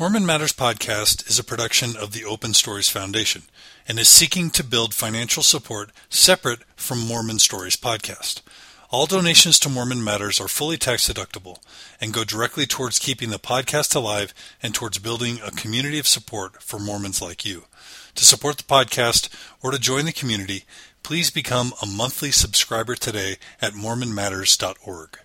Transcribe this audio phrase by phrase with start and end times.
[0.00, 3.42] Mormon Matters podcast is a production of the Open Stories Foundation
[3.88, 8.42] and is seeking to build financial support separate from Mormon Stories podcast.
[8.90, 11.58] All donations to Mormon Matters are fully tax deductible
[12.00, 14.32] and go directly towards keeping the podcast alive
[14.62, 17.64] and towards building a community of support for Mormons like you.
[18.14, 19.28] To support the podcast
[19.64, 20.62] or to join the community,
[21.02, 25.18] please become a monthly subscriber today at mormonmatters.org.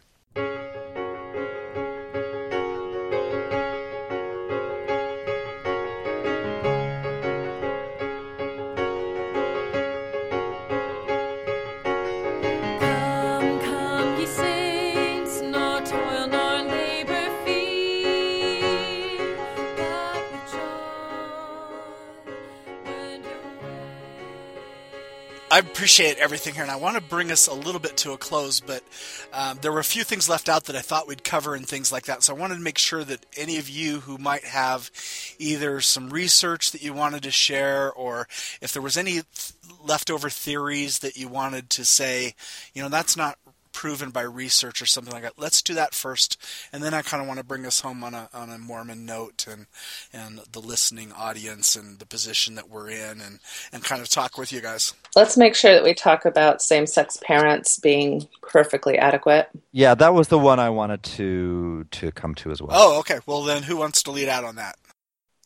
[25.54, 28.18] I appreciate everything here, and I want to bring us a little bit to a
[28.18, 28.84] close, but
[29.32, 31.92] um, there were a few things left out that I thought we'd cover and things
[31.92, 32.24] like that.
[32.24, 34.90] So I wanted to make sure that any of you who might have
[35.38, 38.28] either some research that you wanted to share, or
[38.62, 42.34] if there was any th- leftover theories that you wanted to say,
[42.74, 43.38] you know, that's not
[43.74, 45.38] proven by research or something like that.
[45.38, 46.40] Let's do that first,
[46.72, 49.06] and then I kind of want to bring us home on a on a Mormon
[49.06, 49.66] note and
[50.14, 53.40] and the listening audience and the position that we're in, and
[53.72, 54.94] and kind of talk with you guys.
[55.16, 59.50] Let's make sure that we talk about same sex parents being perfectly adequate.
[59.72, 62.72] Yeah, that was the one I wanted to to come to as well.
[62.72, 63.20] Oh, okay.
[63.26, 64.78] Well, then who wants to lead out on that?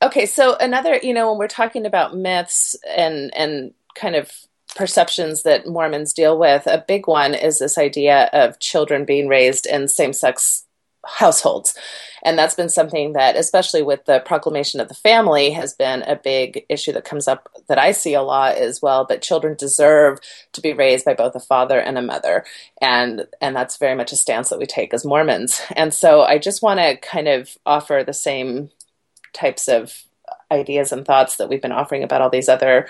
[0.01, 4.31] Okay, so another, you know, when we're talking about myths and and kind of
[4.77, 9.65] perceptions that Mormons deal with, a big one is this idea of children being raised
[9.65, 10.63] in same-sex
[11.05, 11.75] households.
[12.23, 16.17] And that's been something that especially with the proclamation of the family has been a
[16.17, 20.19] big issue that comes up that I see a lot as well, but children deserve
[20.53, 22.43] to be raised by both a father and a mother.
[22.81, 25.61] And and that's very much a stance that we take as Mormons.
[25.75, 28.69] And so I just want to kind of offer the same
[29.33, 30.03] types of
[30.51, 32.89] ideas and thoughts that we've been offering about all these other,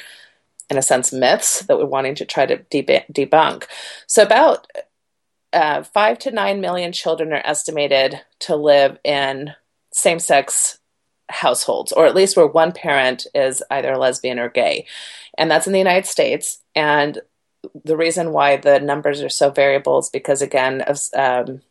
[0.69, 3.65] in a sense, myths that we're wanting to try to deb- debunk.
[4.05, 4.67] So, about
[5.53, 9.53] uh, five to nine million children are estimated to live in
[9.93, 10.79] same sex
[11.29, 14.85] households, or at least where one parent is either lesbian or gay.
[15.37, 16.61] And that's in the United States.
[16.75, 17.21] And
[17.83, 21.61] the reason why the numbers are so variable is because, again, of um,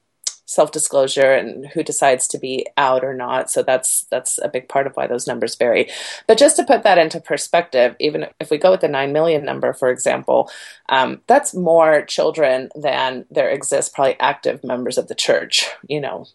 [0.46, 3.50] self-disclosure and who decides to be out or not.
[3.50, 5.90] So that's that's a big part of why those numbers vary.
[6.26, 9.44] But just to put that into perspective even if we go with the 9 million
[9.44, 10.50] number for example
[10.88, 16.26] um, that's more children than there exists probably active members of the church you know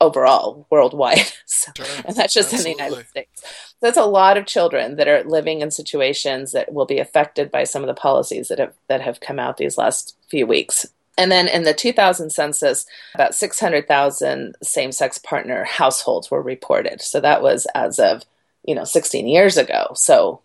[0.00, 1.18] overall worldwide.
[1.46, 2.04] So, Sure.
[2.06, 3.42] and that's just in the united states.
[3.42, 7.50] So that's a lot of children that are living in situations that will be affected
[7.50, 10.86] by some of the policies that have that have come out these last few weeks
[11.18, 17.02] and then in the 2000 census, about 600,000 same sex partner households were reported.
[17.02, 18.22] So that was as of,
[18.64, 19.92] you know, 16 years ago.
[19.94, 20.40] So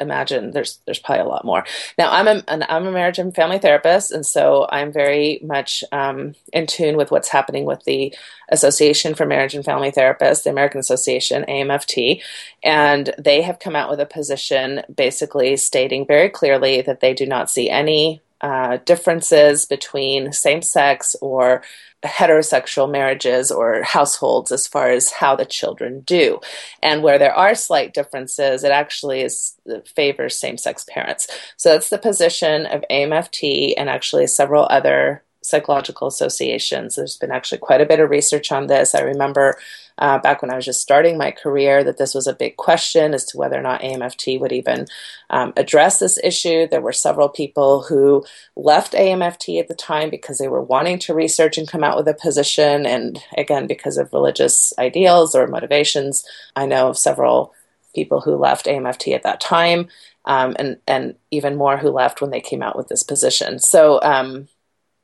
[0.00, 1.64] imagine there's there's probably a lot more.
[1.98, 5.84] Now I'm a an, I'm a marriage and family therapist, and so I'm very much
[5.92, 8.14] um, in tune with what's happening with the
[8.48, 12.22] Association for Marriage and Family Therapists, the American Association (AMFT),
[12.64, 17.26] and they have come out with a position basically stating very clearly that they do
[17.26, 21.62] not see any uh, differences between same-sex or
[22.02, 26.40] heterosexual marriages or households as far as how the children do.
[26.82, 29.54] And where there are slight differences, it actually is
[29.94, 31.28] favors same-sex parents.
[31.56, 36.96] So that's the position of AMFT and actually several other psychological associations.
[36.96, 38.94] There's been actually quite a bit of research on this.
[38.94, 39.58] I remember
[40.00, 43.12] uh, back when I was just starting my career that this was a big question
[43.12, 44.86] as to whether or not AMFT would even
[45.28, 46.66] um, address this issue.
[46.66, 48.24] There were several people who
[48.56, 52.08] left AMFT at the time because they were wanting to research and come out with
[52.08, 56.24] a position, and again, because of religious ideals or motivations.
[56.56, 57.52] I know of several
[57.94, 59.88] people who left AMFT at that time,
[60.24, 63.58] um, and and even more who left when they came out with this position.
[63.58, 64.48] So um,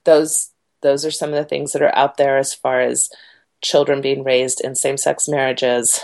[0.06, 0.50] those
[0.82, 3.10] those are some of the things that are out there as far as
[3.60, 6.00] children being raised in same-sex marriages.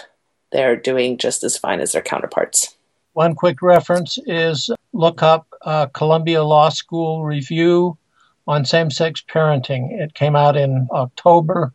[0.51, 2.75] They're doing just as fine as their counterparts.
[3.13, 7.97] One quick reference is look up uh, Columbia Law School review
[8.47, 10.01] on same-sex parenting.
[10.01, 11.73] It came out in October.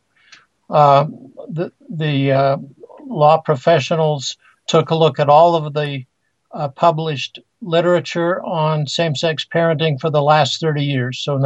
[0.69, 1.06] Uh,
[1.50, 2.57] the the uh,
[3.06, 4.38] law professionals
[4.68, 6.04] took a look at all of the
[6.52, 11.19] uh, published literature on same-sex parenting for the last 30 years.
[11.19, 11.38] So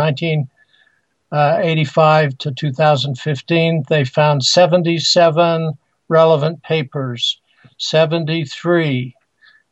[1.32, 5.74] 1985 to 2015, they found 77
[6.10, 7.40] relevant papers.
[7.78, 9.16] 73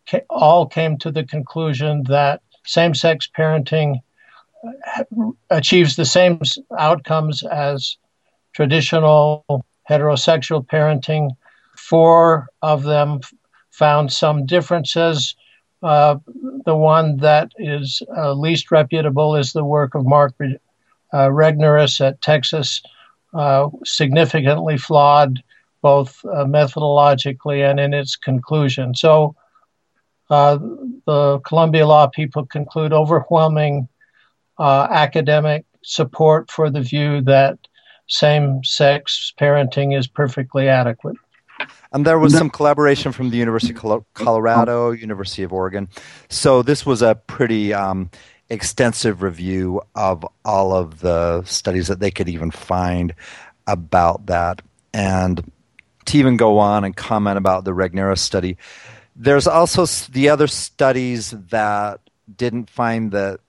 [0.09, 3.99] ca- all came to the conclusion that same-sex parenting
[4.65, 5.03] uh,
[5.49, 6.39] achieves the same
[6.77, 7.97] outcomes as
[8.53, 9.45] traditional
[9.89, 11.31] heterosexual parenting
[11.79, 13.21] four of them
[13.71, 15.35] found some differences.
[15.81, 16.17] Uh,
[16.65, 20.45] the one that is uh, least reputable is the work of Mark uh,
[21.13, 22.81] Regnerus at Texas,
[23.33, 25.43] uh, significantly flawed
[25.81, 28.93] both uh, methodologically and in its conclusion.
[28.93, 29.35] So
[30.29, 30.57] uh,
[31.05, 33.87] the Columbia Law people conclude overwhelming
[34.59, 37.57] academic support for the view that
[38.07, 41.15] same sex parenting is perfectly adequate.
[41.91, 45.89] And there was some collaboration from the University of Colorado, University of Oregon.
[46.29, 48.09] So this was a pretty um,
[48.49, 53.13] extensive review of all of the studies that they could even find
[53.67, 54.61] about that.
[54.93, 55.51] And
[56.05, 58.57] to even go on and comment about the Regnerus study,
[59.15, 61.99] there's also the other studies that
[62.35, 63.39] didn't find the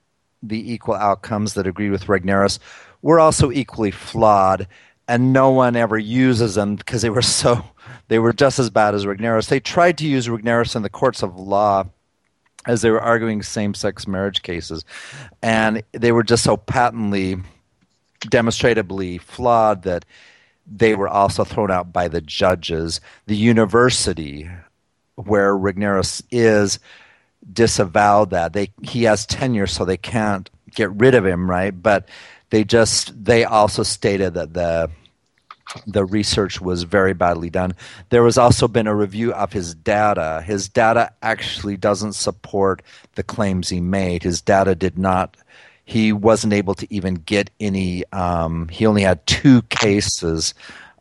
[0.43, 2.57] the equal outcomes that agreed with Regnerus
[3.03, 4.67] were also equally flawed,
[5.07, 7.63] and no one ever uses them because they were so
[8.07, 9.49] they were just as bad as Regnerus.
[9.49, 11.85] They tried to use Regnerus in the courts of law
[12.65, 14.85] as they were arguing same sex marriage cases.
[15.41, 17.37] And they were just so patently,
[18.29, 20.05] demonstrably flawed that
[20.67, 23.01] they were also thrown out by the judges.
[23.25, 24.49] The university
[25.15, 26.79] where Regnerus is
[27.51, 28.53] disavowed that.
[28.53, 31.71] They he has tenure so they can't get rid of him, right?
[31.71, 32.07] But
[32.49, 34.89] they just they also stated that the
[35.87, 37.73] the research was very badly done.
[38.09, 40.43] There has also been a review of his data.
[40.45, 42.81] His data actually doesn't support
[43.15, 44.23] the claims he made.
[44.23, 45.37] His data did not.
[45.85, 48.03] He wasn't able to even get any.
[48.11, 50.53] Um, he only had two cases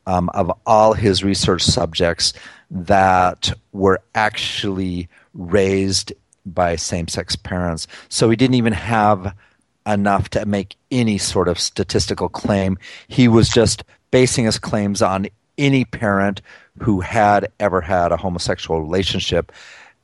[0.06, 2.32] um, of all his research subjects
[2.70, 6.12] that were actually raised
[6.46, 7.86] by same-sex parents.
[8.08, 9.34] So he didn't even have
[9.86, 12.78] enough to make any sort of statistical claim.
[13.08, 15.26] He was just basing his claims on
[15.58, 16.40] any parent
[16.78, 19.52] who had ever had a homosexual relationship.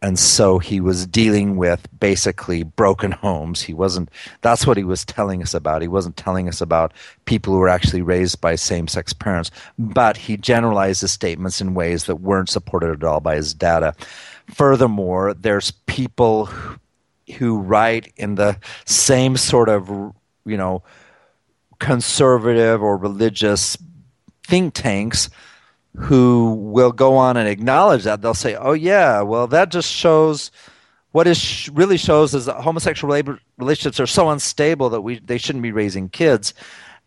[0.02, 3.62] And so he was dealing with basically broken homes.
[3.62, 4.10] He wasn't
[4.42, 5.80] that's what he was telling us about.
[5.80, 6.92] He wasn't telling us about
[7.24, 9.50] people who were actually raised by same-sex parents.
[9.78, 13.94] But he generalized his statements in ways that weren't supported at all by his data.
[14.48, 16.50] Furthermore there's people
[17.38, 19.88] who, write in the same sort of
[20.44, 20.82] you know
[21.78, 23.76] conservative or religious
[24.46, 25.28] think tanks
[25.96, 28.22] who will go on and acknowledge that.
[28.22, 30.50] They'll say, "Oh yeah, well that just shows."
[31.12, 33.22] What is really shows is that homosexual
[33.56, 36.52] relationships are so unstable that we they shouldn't be raising kids,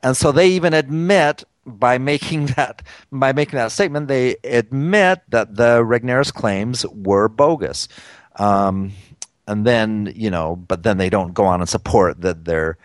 [0.02, 2.82] and so they even admit by making that
[3.12, 7.88] by making that statement, they admit that the Regnerus claims were bogus.
[8.38, 8.94] Um,
[9.48, 12.78] and then you know, but then they don't go on and support that they're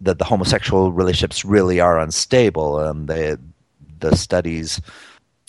[0.00, 3.36] that the homosexual relationships really are unstable, and they
[4.00, 4.80] the studies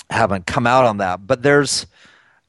[0.10, 1.26] haven't come out on that.
[1.26, 1.88] But there's,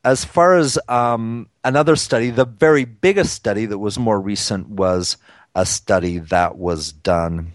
[0.05, 5.17] as far as um, another study, the very biggest study that was more recent was
[5.55, 7.53] a study that was done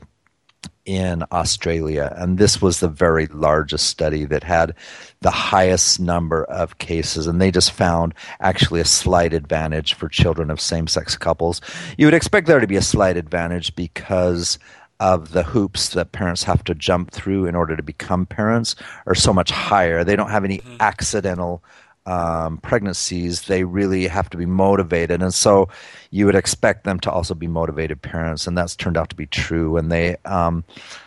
[0.85, 2.13] in Australia.
[2.17, 4.75] And this was the very largest study that had
[5.21, 7.27] the highest number of cases.
[7.27, 11.61] And they just found actually a slight advantage for children of same sex couples.
[11.97, 14.59] You would expect there to be a slight advantage because
[14.99, 18.75] of the hoops that parents have to jump through in order to become parents
[19.05, 20.03] are so much higher.
[20.03, 20.77] They don't have any mm-hmm.
[20.79, 21.63] accidental
[22.05, 23.43] um, pregnancies.
[23.43, 25.69] They really have to be motivated, and so
[26.11, 29.25] you would expect them to also be motivated parents, and that's turned out to be
[29.25, 29.77] true.
[29.77, 30.63] And they, um,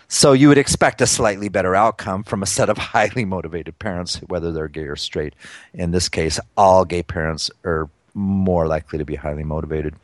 [0.09, 4.17] so you would expect a slightly better outcome from a set of highly motivated parents,
[4.29, 5.35] whether they're gay or straight.
[5.75, 9.95] In this case, all gay parents are more likely to be highly motivated.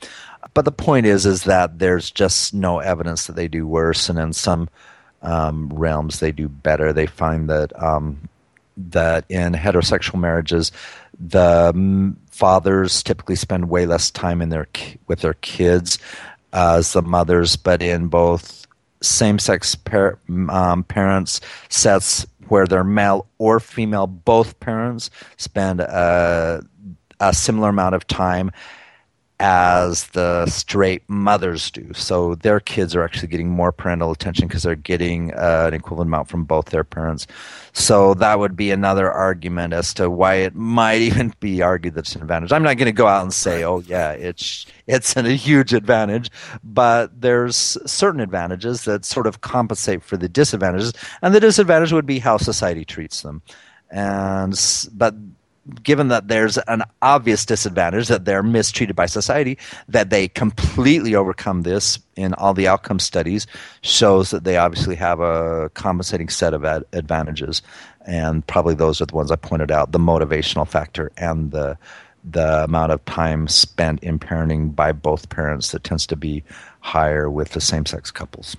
[0.54, 4.18] But the point is, is that there's just no evidence that they do worse, and
[4.18, 4.68] in some
[5.22, 6.92] um, realms they do better.
[6.92, 8.28] They find that um,
[8.76, 10.72] that in heterosexual marriages,
[11.18, 14.66] the fathers typically spend way less time in their
[15.06, 15.98] with their kids
[16.52, 18.66] as the mothers, but in both
[19.00, 20.18] same-sex par-
[20.48, 26.62] um, parents sets where they're male or female, both parents spend a,
[27.18, 28.50] a similar amount of time
[29.42, 31.92] as the straight mothers do.
[31.94, 36.08] So their kids are actually getting more parental attention because they're getting uh, an equivalent
[36.08, 37.26] amount from both their parents.
[37.72, 42.00] So that would be another argument as to why it might even be argued that
[42.02, 42.52] it's an advantage.
[42.52, 46.30] I'm not going to go out and say, oh yeah, it's it's a huge advantage,
[46.62, 52.06] but there's certain advantages that sort of compensate for the disadvantages, and the disadvantage would
[52.06, 53.42] be how society treats them.
[53.90, 54.54] And
[54.94, 55.14] but
[55.82, 61.62] given that there's an obvious disadvantage that they're mistreated by society, that they completely overcome
[61.62, 63.46] this in all the outcome studies
[63.82, 67.62] shows that they obviously have a compensating set of ad- advantages.
[68.04, 71.78] and probably those are the ones I pointed out: the motivational factor and the
[72.24, 76.44] the amount of time spent in parenting by both parents that tends to be
[76.80, 78.56] higher with the same sex couples.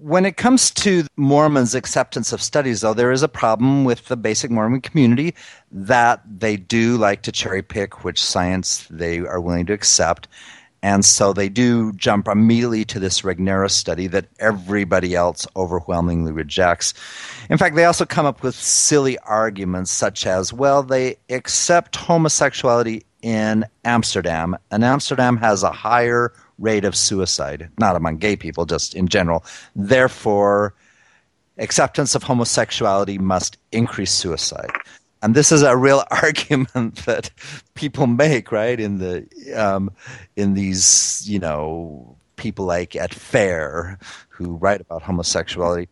[0.00, 4.16] When it comes to Mormons' acceptance of studies, though, there is a problem with the
[4.16, 5.34] basic Mormon community
[5.72, 10.28] that they do like to cherry pick which science they are willing to accept.
[10.84, 16.94] And so they do jump immediately to this Regnerus study that everybody else overwhelmingly rejects.
[17.50, 23.02] In fact, they also come up with silly arguments such as, well, they accept homosexuality
[23.20, 28.94] in Amsterdam, and Amsterdam has a higher rate of suicide, not among gay people, just
[28.94, 29.44] in general.
[29.74, 30.74] Therefore,
[31.58, 34.70] acceptance of homosexuality must increase suicide.
[35.22, 37.30] And this is a real argument that
[37.74, 38.78] people make, right?
[38.78, 39.90] In the um,
[40.36, 43.98] in these, you know, people like at Fair
[44.28, 45.88] who write about homosexuality.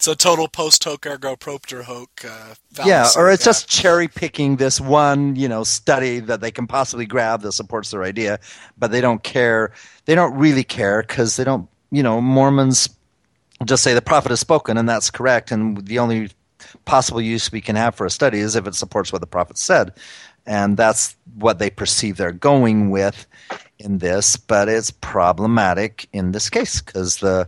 [0.00, 2.24] It's a total post hoc ergo propter hoc.
[2.24, 2.54] Uh,
[2.86, 7.04] yeah, or it's just cherry picking this one, you know, study that they can possibly
[7.04, 8.40] grab that supports their idea,
[8.78, 9.74] but they don't care.
[10.06, 12.88] They don't really care because they don't, you know, Mormons
[13.66, 16.30] just say the prophet has spoken and that's correct, and the only
[16.86, 19.58] possible use we can have for a study is if it supports what the prophet
[19.58, 19.92] said,
[20.46, 23.26] and that's what they perceive they're going with
[23.78, 24.38] in this.
[24.38, 27.46] But it's problematic in this case because the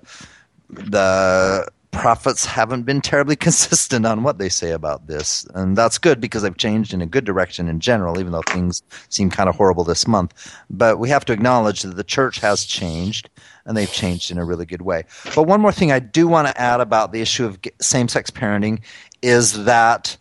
[0.69, 5.47] the prophets haven't been terribly consistent on what they say about this.
[5.55, 8.83] And that's good because they've changed in a good direction in general, even though things
[9.09, 10.35] seem kind of horrible this month.
[10.69, 13.31] But we have to acknowledge that the church has changed
[13.65, 15.05] and they've changed in a really good way.
[15.37, 18.31] But one more thing I do want to add about the issue of same sex
[18.31, 18.81] parenting
[19.21, 20.17] is that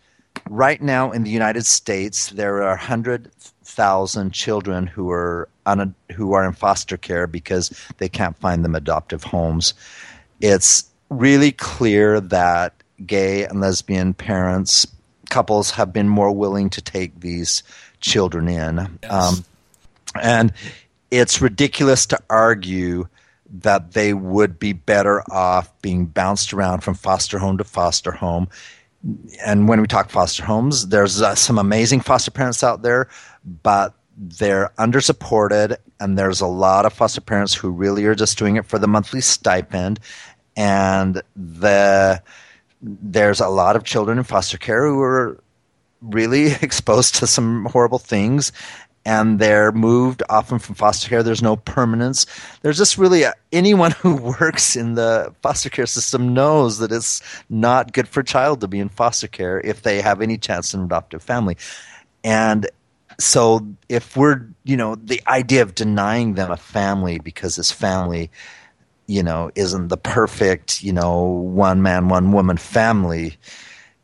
[0.49, 6.45] right now in the United States, there are 100,000 children who are, un- who are
[6.45, 9.73] in foster care because they can't find them adoptive homes.
[10.39, 12.73] It's really clear that
[13.05, 14.87] gay and lesbian parents
[15.29, 17.63] couples have been more willing to take these
[17.99, 18.99] children in.
[19.01, 19.11] Yes.
[19.11, 19.45] um,
[20.21, 20.53] and
[21.09, 23.07] it's ridiculous to argue
[23.61, 28.47] that they would be better off being bounced around from foster home to foster home.
[29.45, 33.09] And when we talk foster homes there's uh, some amazing foster parents out there
[33.63, 38.57] but they're undersupported and there's a lot of foster parents who really are just doing
[38.57, 39.99] it for the monthly stipend
[40.55, 42.21] and the
[42.81, 45.39] there's a lot of children in foster care who are
[46.01, 48.51] really exposed to some horrible things
[49.05, 51.23] and they're moved often from foster care.
[51.23, 52.25] There's no permanence.
[52.61, 57.21] There's just really a, anyone who works in the foster care system knows that it's
[57.49, 60.73] not good for a child to be in foster care if they have any chance
[60.73, 61.57] in an adoptive family.
[62.23, 62.69] And
[63.19, 68.31] so if we're you know the idea of denying them a family because this family
[69.11, 73.37] you know isn't the perfect you know one man one woman family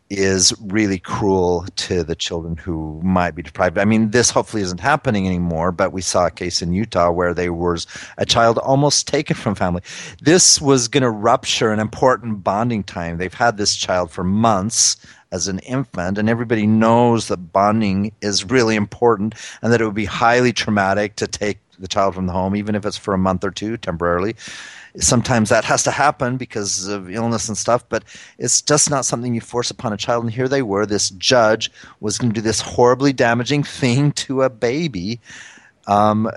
[0.09, 3.77] is really cruel to the children who might be deprived.
[3.77, 7.33] I mean, this hopefully isn't happening anymore, but we saw a case in Utah where
[7.33, 7.87] there was
[8.17, 9.81] a child almost taken from family.
[10.21, 13.17] This was going to rupture an important bonding time.
[13.17, 14.95] They've had this child for months
[15.31, 19.93] as an infant, and everybody knows that bonding is really important and that it would
[19.93, 23.17] be highly traumatic to take the child from the home, even if it's for a
[23.17, 24.35] month or two temporarily
[24.99, 28.03] sometimes that has to happen because of illness and stuff, but
[28.37, 30.23] it's just not something you force upon a child.
[30.23, 34.43] And here they were, this judge was going to do this horribly damaging thing to
[34.43, 35.19] a baby
[35.87, 36.29] um,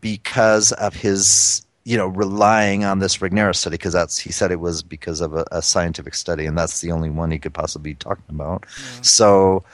[0.00, 4.60] because of his, you know, relying on this Regnerus study, because that's, he said it
[4.60, 7.92] was because of a, a, scientific study, and that's the only one he could possibly
[7.92, 8.66] be talking about.
[8.66, 9.02] Yeah.
[9.02, 9.64] So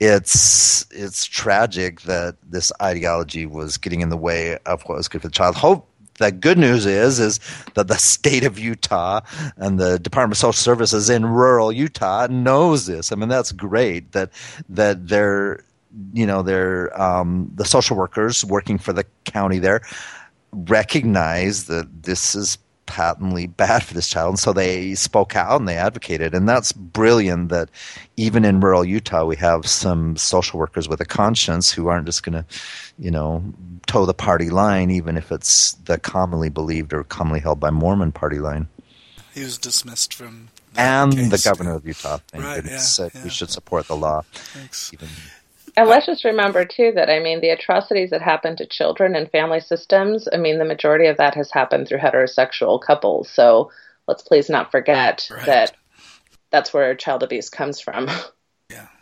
[0.00, 5.22] it's it's tragic that this ideology was getting in the way of what was good
[5.22, 5.56] for the child.
[5.56, 7.40] Hope the good news is is
[7.74, 9.20] that the state of Utah
[9.56, 13.12] and the Department of Social Services in rural Utah knows this.
[13.12, 14.30] I mean, that's great that
[14.68, 15.64] that they're
[16.12, 19.82] you know they're um, the social workers working for the county there
[20.52, 22.58] recognize that this is
[22.94, 26.70] patently bad for this child and so they spoke out and they advocated and that's
[26.70, 27.68] brilliant that
[28.16, 32.22] even in rural utah we have some social workers with a conscience who aren't just
[32.22, 32.44] going to
[32.96, 33.42] you know
[33.88, 38.12] toe the party line even if it's the commonly believed or commonly held by mormon
[38.12, 38.68] party line
[39.34, 41.30] he was dismissed from and case.
[41.32, 43.24] the governor of utah thank right, yeah, said yeah.
[43.24, 44.92] we should support the law Thanks.
[44.94, 45.08] even
[45.76, 49.30] And let's just remember, too, that I mean, the atrocities that happen to children and
[49.30, 53.28] family systems, I mean, the majority of that has happened through heterosexual couples.
[53.28, 53.70] So
[54.06, 55.46] let's please not forget Right.
[55.46, 55.72] that
[56.50, 58.08] that's where child abuse comes from.
[58.70, 58.86] Yeah.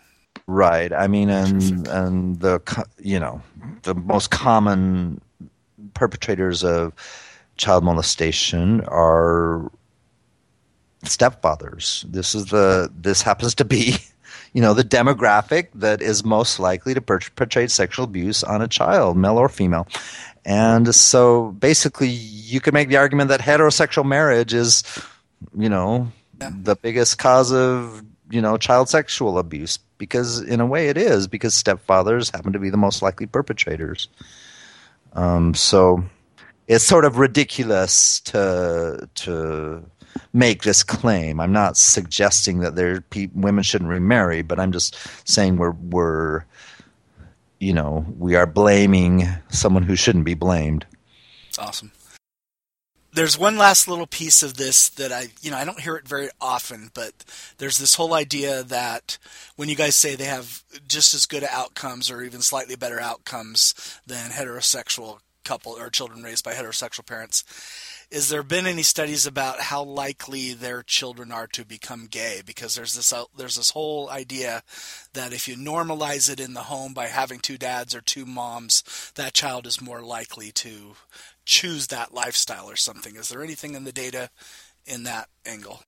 [0.48, 0.92] Right.
[0.92, 2.60] I mean, and and the
[2.98, 3.42] you know
[3.82, 5.20] the most common
[5.94, 6.92] perpetrators of
[7.56, 9.70] child molestation are
[11.04, 12.02] stepfathers.
[12.10, 13.96] This is the this happens to be,
[14.52, 19.16] you know, the demographic that is most likely to perpetrate sexual abuse on a child,
[19.16, 19.86] male or female.
[20.44, 24.82] And so basically you could make the argument that heterosexual marriage is,
[25.56, 26.08] you know,
[26.40, 26.50] yeah.
[26.54, 31.28] the biggest cause of, you know, child sexual abuse because in a way it is
[31.28, 34.08] because stepfathers happen to be the most likely perpetrators.
[35.12, 36.04] Um, so
[36.66, 39.84] it's sort of ridiculous to to
[40.32, 41.40] make this claim.
[41.40, 44.96] I'm not suggesting that there pe- women shouldn't remarry, but I'm just
[45.28, 46.44] saying we're we're
[47.58, 50.86] you know we are blaming someone who shouldn't be blamed.
[51.58, 51.92] Awesome.
[53.14, 56.08] There's one last little piece of this that I, you know, I don't hear it
[56.08, 57.12] very often, but
[57.58, 59.18] there's this whole idea that
[59.54, 64.00] when you guys say they have just as good outcomes or even slightly better outcomes
[64.06, 67.44] than heterosexual couple or children raised by heterosexual parents,
[68.10, 72.42] is there been any studies about how likely their children are to become gay?
[72.44, 74.62] Because there's this uh, there's this whole idea
[75.14, 79.12] that if you normalize it in the home by having two dads or two moms
[79.14, 80.94] that child is more likely to
[81.44, 83.16] choose that lifestyle or something.
[83.16, 84.30] Is there anything in the data
[84.86, 85.82] in that angle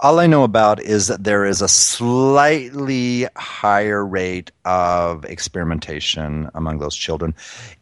[0.00, 6.78] all I know about is that there is a slightly higher rate of experimentation among
[6.78, 7.34] those children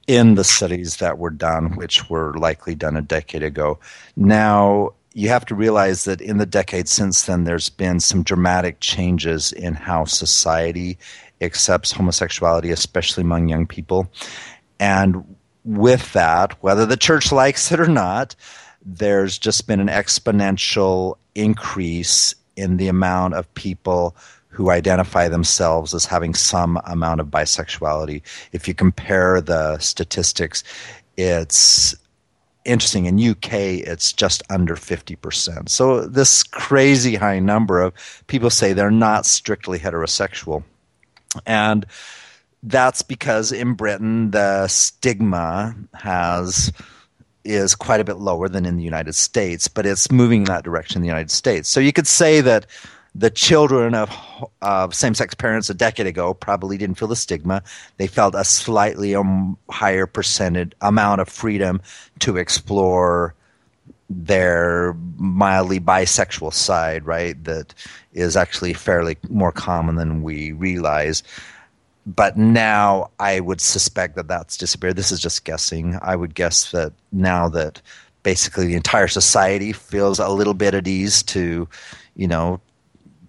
[0.06, 3.78] in the studies that were done, which were likely done a decade ago.
[4.16, 8.80] Now, you have to realize that in the decade since then, there's been some dramatic
[8.80, 10.98] changes in how society
[11.40, 14.08] accepts homosexuality, especially among young people.
[14.78, 18.36] And with that, whether the church likes it or not,
[18.84, 24.16] there's just been an exponential increase in the amount of people
[24.48, 28.22] who identify themselves as having some amount of bisexuality.
[28.52, 30.62] If you compare the statistics,
[31.16, 31.94] it's
[32.64, 33.06] interesting.
[33.06, 35.68] In UK, it's just under 50%.
[35.68, 37.92] So this crazy high number of
[38.28, 40.62] people say they're not strictly heterosexual.
[41.46, 41.84] And
[42.62, 46.72] that's because in Britain, the stigma has
[47.44, 50.64] is quite a bit lower than in the United States, but it's moving in that
[50.64, 51.68] direction in the United States.
[51.68, 52.66] So you could say that
[53.14, 54.10] the children of,
[54.60, 57.62] of same sex parents a decade ago probably didn't feel the stigma.
[57.96, 61.80] They felt a slightly um, higher percentage amount of freedom
[62.20, 63.34] to explore
[64.10, 67.42] their mildly bisexual side, right?
[67.44, 67.72] That
[68.12, 71.22] is actually fairly more common than we realize
[72.06, 74.96] but now I would suspect that that's disappeared.
[74.96, 75.98] This is just guessing.
[76.02, 77.80] I would guess that now that
[78.22, 81.68] basically the entire society feels a little bit at ease to,
[82.16, 82.60] you know,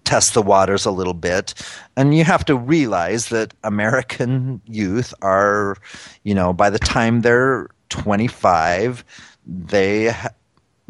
[0.03, 1.53] test the waters a little bit.
[1.95, 5.77] And you have to realize that American youth are,
[6.23, 9.03] you know, by the time they're 25,
[9.45, 10.13] they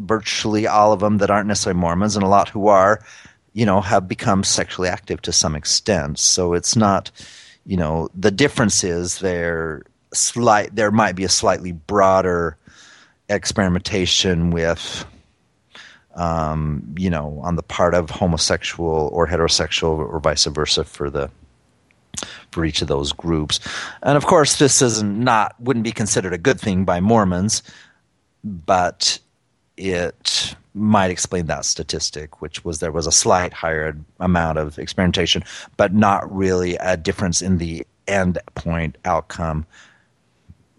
[0.00, 3.02] virtually all of them that aren't necessarily Mormons and a lot who are,
[3.54, 6.18] you know, have become sexually active to some extent.
[6.18, 7.10] So it's not
[7.66, 9.82] you know the difference is there
[10.14, 12.56] slight there might be a slightly broader
[13.28, 15.04] experimentation with
[16.14, 21.30] um, you know on the part of homosexual or heterosexual or vice versa for the
[22.50, 23.60] for each of those groups.
[24.02, 27.62] And of course this is not wouldn't be considered a good thing by mormons
[28.44, 29.18] but
[29.76, 35.42] it might explain that statistic, which was there was a slight higher amount of experimentation,
[35.76, 39.66] but not really a difference in the end point outcome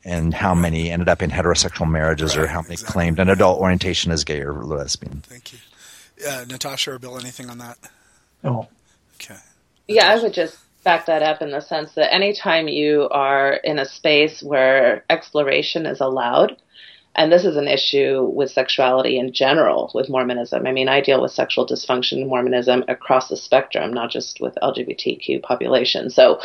[0.05, 2.93] and how many ended up in heterosexual marriages right, or how many exactly.
[2.93, 5.21] claimed an adult orientation as gay or lesbian.
[5.21, 5.59] Thank you.
[6.25, 7.77] Uh, Natasha or Bill, anything on that?
[8.43, 8.69] No.
[9.15, 9.37] Okay.
[9.87, 13.79] Yeah, I would just back that up in the sense that anytime you are in
[13.79, 16.55] a space where exploration is allowed,
[17.15, 20.67] and this is an issue with sexuality in general with Mormonism.
[20.67, 24.57] I mean, I deal with sexual dysfunction in Mormonism across the spectrum, not just with
[24.61, 26.11] LGBTQ population.
[26.11, 26.39] So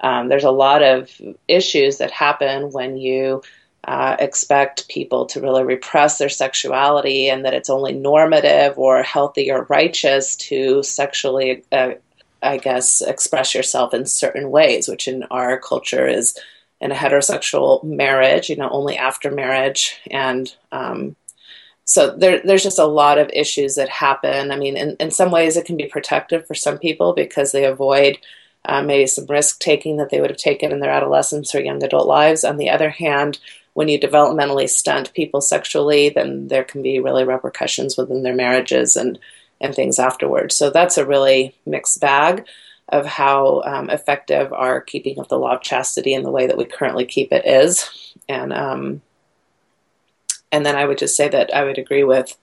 [0.00, 1.10] um, there's a lot of
[1.48, 3.42] issues that happen when you
[3.84, 9.50] uh, expect people to really repress their sexuality and that it's only normative or healthy
[9.50, 11.94] or righteous to sexually, uh,
[12.42, 16.38] I guess, express yourself in certain ways, which in our culture is
[16.82, 20.00] in a heterosexual marriage, you know, only after marriage.
[20.10, 21.14] And um,
[21.84, 24.50] so there, there's just a lot of issues that happen.
[24.50, 27.64] I mean, in, in some ways, it can be protective for some people because they
[27.64, 28.18] avoid
[28.64, 31.82] uh, maybe some risk taking that they would have taken in their adolescence or young
[31.84, 32.42] adult lives.
[32.42, 33.38] On the other hand,
[33.74, 38.96] when you developmentally stunt people sexually, then there can be really repercussions within their marriages
[38.96, 39.20] and,
[39.60, 40.56] and things afterwards.
[40.56, 42.44] So that's a really mixed bag
[42.92, 46.58] of how um, effective our keeping of the law of chastity in the way that
[46.58, 48.14] we currently keep it is.
[48.28, 49.02] And um,
[50.52, 52.36] and then I would just say that I would agree with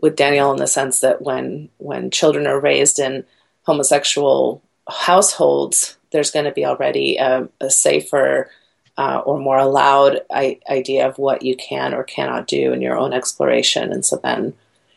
[0.00, 3.24] with Daniel in the sense that when when children are raised in
[3.64, 8.50] homosexual households, there's going to be already a, a safer
[8.96, 12.98] uh, or more allowed I- idea of what you can or cannot do in your
[12.98, 13.92] own exploration.
[13.92, 14.54] And so then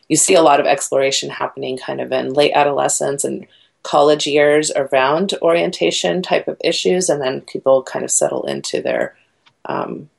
[0.08, 3.46] you see a lot of exploration happening kind of in late adolescence and
[3.84, 9.14] college years around orientation type of issues, and then people kind of settle into their
[9.66, 10.10] um,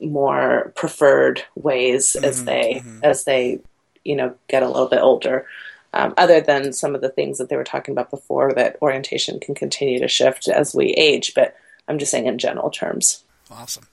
[0.00, 3.00] more preferred ways mm-hmm, as they mm-hmm.
[3.02, 3.58] as they
[4.04, 5.46] you know get a little bit older.
[5.92, 9.40] Um, other than some of the things that they were talking about before, that orientation
[9.40, 11.56] can continue to shift as we age, but
[11.88, 13.24] I'm just saying in general terms.
[13.50, 13.86] Awesome.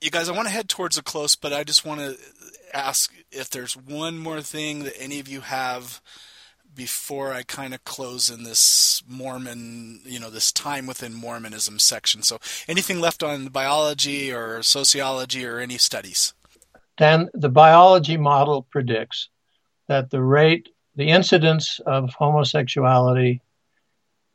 [0.00, 2.16] You guys, I want to head towards a close, but I just want to
[2.72, 6.00] ask if there's one more thing that any of you have
[6.74, 12.22] before I kind of close in this Mormon, you know, this time within Mormonism section.
[12.22, 16.34] So, anything left on biology or sociology or any studies?
[16.96, 19.28] Dan, the biology model predicts
[19.88, 23.40] that the rate, the incidence of homosexuality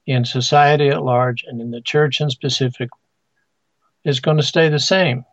[0.06, 2.89] in society at large and in the church in specific
[4.04, 5.25] is going to stay the same.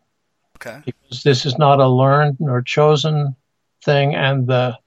[0.56, 0.80] Okay.
[0.84, 3.36] Because this is not a learned nor chosen
[3.84, 4.78] thing, and the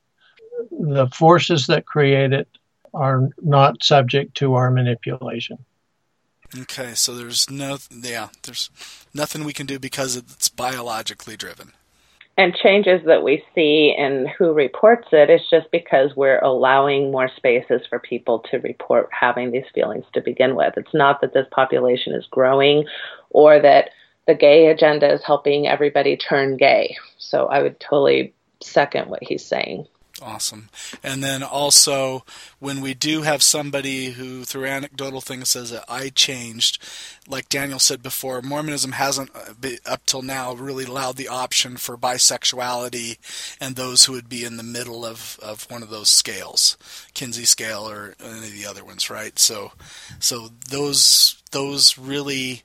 [0.79, 2.47] the forces that create it
[2.93, 5.57] are not subject to our manipulation.
[6.57, 8.71] Okay, so there's no, yeah, there's
[9.13, 11.73] nothing we can do because it's biologically driven.
[12.37, 17.29] And changes that we see in who reports it is just because we're allowing more
[17.35, 20.75] spaces for people to report having these feelings to begin with.
[20.77, 22.85] It's not that this population is growing
[23.29, 23.89] or that
[24.25, 26.95] the gay agenda is helping everybody turn gay.
[27.17, 29.85] So I would totally second what he's saying.
[30.21, 30.69] Awesome.
[31.03, 32.25] And then also,
[32.59, 36.81] when we do have somebody who, through anecdotal things, says that I changed,
[37.27, 41.97] like Daniel said before, Mormonism hasn't, uh, up till now, really allowed the option for
[41.97, 43.17] bisexuality
[43.61, 46.77] and those who would be in the middle of, of one of those scales,
[47.13, 49.37] Kinsey scale or any of the other ones, right?
[49.39, 49.71] So,
[50.19, 52.63] so those those really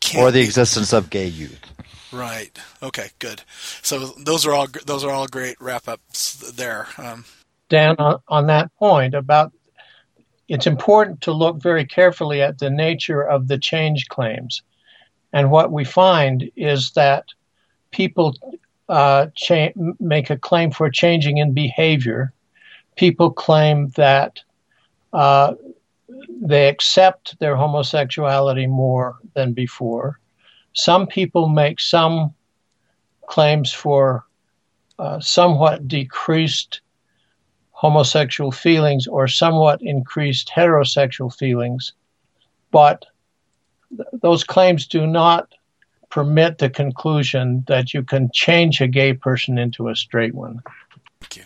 [0.00, 1.58] can or the existence of gay youth.
[2.12, 2.58] Right.
[2.82, 3.10] Okay.
[3.18, 3.42] Good.
[3.82, 6.88] So those are all those are all great wrap ups there.
[6.98, 7.24] Um,
[7.68, 9.52] Dan, on, on that point about
[10.48, 14.62] it's important to look very carefully at the nature of the change claims,
[15.32, 17.26] and what we find is that
[17.92, 18.36] people
[18.88, 22.32] uh, cha- make a claim for changing in behavior.
[22.96, 24.40] People claim that
[25.12, 25.54] uh,
[26.40, 30.18] they accept their homosexuality more than before
[30.72, 32.34] some people make some
[33.26, 34.24] claims for
[34.98, 36.80] uh, somewhat decreased
[37.70, 41.92] homosexual feelings or somewhat increased heterosexual feelings,
[42.70, 43.06] but
[43.96, 45.48] th- those claims do not
[46.10, 50.60] permit the conclusion that you can change a gay person into a straight one.
[51.20, 51.44] Thank you.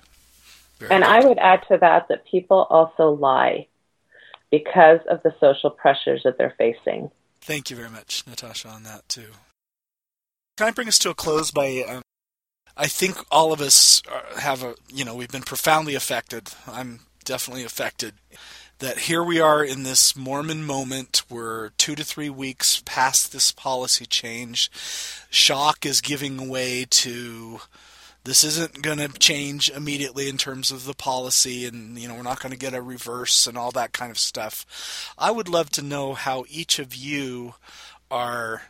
[0.78, 1.10] Very and good.
[1.10, 3.68] I would add to that that people also lie
[4.50, 7.10] because of the social pressures that they're facing.
[7.44, 9.28] Thank you very much, Natasha, on that too.
[10.56, 11.84] Can I bring us to a close by?
[11.86, 12.00] Um,
[12.74, 14.00] I think all of us
[14.38, 16.48] have a, you know, we've been profoundly affected.
[16.66, 18.14] I'm definitely affected.
[18.78, 21.22] That here we are in this Mormon moment.
[21.28, 24.70] We're two to three weeks past this policy change.
[25.28, 27.60] Shock is giving way to
[28.24, 32.22] this isn't going to change immediately in terms of the policy and you know we're
[32.22, 35.14] not going to get a reverse and all that kind of stuff.
[35.18, 37.54] I would love to know how each of you
[38.10, 38.62] are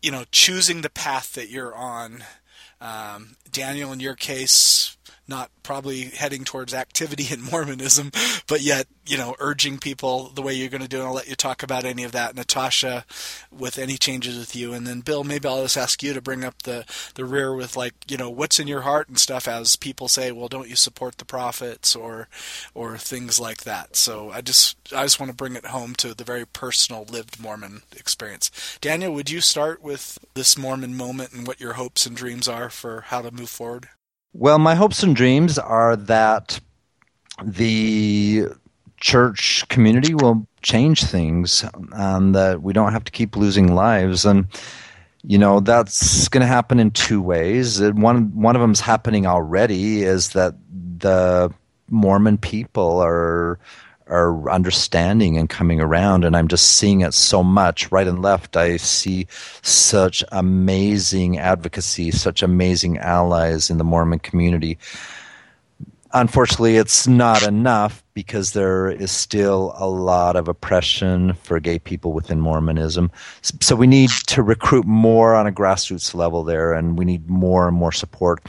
[0.00, 2.24] you know choosing the path that you're on.
[2.80, 4.96] Um, daniel in your case
[5.28, 8.10] not probably heading towards activity in Mormonism,
[8.46, 10.98] but yet, you know, urging people the way you're going to do.
[10.98, 13.04] And I'll let you talk about any of that, Natasha,
[13.50, 14.72] with any changes with you.
[14.72, 17.76] And then Bill, maybe I'll just ask you to bring up the, the rear with
[17.76, 20.76] like, you know, what's in your heart and stuff as people say, well, don't you
[20.76, 22.28] support the prophets or,
[22.74, 23.96] or things like that.
[23.96, 27.40] So I just, I just want to bring it home to the very personal lived
[27.40, 28.50] Mormon experience.
[28.80, 32.70] Daniel, would you start with this Mormon moment and what your hopes and dreams are
[32.70, 33.88] for how to move forward?
[34.34, 36.58] Well, my hopes and dreams are that
[37.44, 38.46] the
[38.98, 44.24] church community will change things and that we don't have to keep losing lives.
[44.24, 44.46] And
[45.24, 47.80] you know that's going to happen in two ways.
[47.80, 50.54] One one of them's happening already is that
[50.98, 51.52] the
[51.90, 53.58] mormon people are
[54.06, 58.56] are understanding and coming around and i'm just seeing it so much right and left.
[58.56, 59.26] I see
[59.62, 64.78] such amazing advocacy such amazing allies in the mormon community.
[66.14, 72.12] Unfortunately it's not enough because there is still a lot of oppression for gay people
[72.12, 73.10] within mormonism.
[73.40, 77.68] So we need to recruit more on a grassroots level there and we need more
[77.68, 78.44] and more support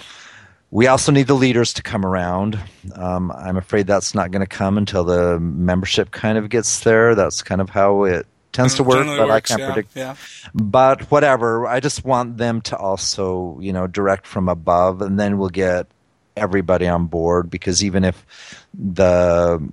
[0.74, 2.60] we also need the leaders to come around.
[2.96, 7.14] Um, I'm afraid that's not going to come until the membership kind of gets there.
[7.14, 9.96] That's kind of how it tends to work, but works, I can't yeah, predict.
[9.96, 10.16] Yeah.
[10.56, 15.38] But whatever, I just want them to also, you know, direct from above, and then
[15.38, 15.86] we'll get
[16.36, 17.52] everybody on board.
[17.52, 18.26] Because even if
[18.74, 19.64] the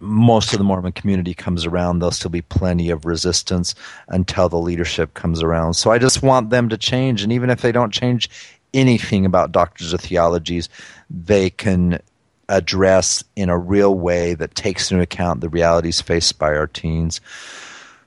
[0.00, 3.76] most of the Mormon community comes around, there'll still be plenty of resistance
[4.08, 5.74] until the leadership comes around.
[5.74, 8.28] So I just want them to change, and even if they don't change
[8.74, 10.68] anything about doctors of theologies,
[11.10, 12.00] they can
[12.48, 17.20] address in a real way that takes into account the realities faced by our teens.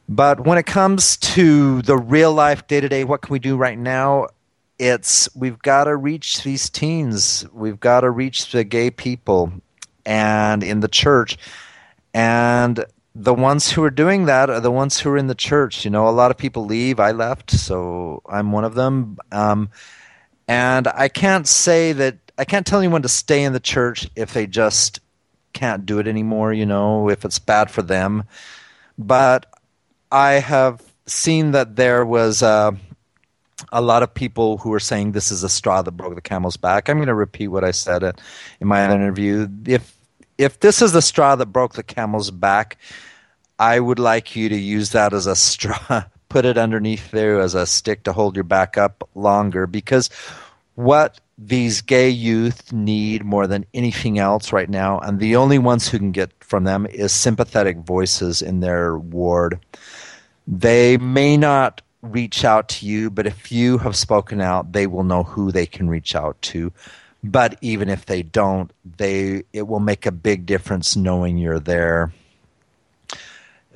[0.09, 3.55] But when it comes to the real life day to day, what can we do
[3.55, 4.27] right now?
[4.79, 7.45] It's we've got to reach these teens.
[7.53, 9.53] We've got to reach the gay people
[10.05, 11.37] and in the church.
[12.13, 15.85] And the ones who are doing that are the ones who are in the church.
[15.85, 16.99] You know, a lot of people leave.
[16.99, 19.17] I left, so I'm one of them.
[19.31, 19.69] Um,
[20.51, 24.33] and I can't say that I can't tell anyone to stay in the church if
[24.33, 24.99] they just
[25.53, 28.25] can't do it anymore, you know, if it's bad for them.
[28.97, 29.45] But
[30.11, 32.71] I have seen that there was uh,
[33.71, 36.57] a lot of people who were saying this is a straw that broke the camel's
[36.57, 36.89] back.
[36.89, 38.03] I'm going to repeat what I said
[38.59, 39.47] in my interview.
[39.65, 39.95] If
[40.37, 42.77] if this is the straw that broke the camel's back,
[43.57, 47.55] I would like you to use that as a straw, put it underneath there as
[47.55, 50.09] a stick to hold your back up longer because
[50.75, 55.89] what these gay youth need more than anything else right now, and the only ones
[55.89, 59.59] who can get from them is sympathetic voices in their ward.
[60.47, 65.03] They may not reach out to you, but if you have spoken out, they will
[65.03, 66.71] know who they can reach out to.
[67.23, 72.11] But even if they don't, they it will make a big difference knowing you're there.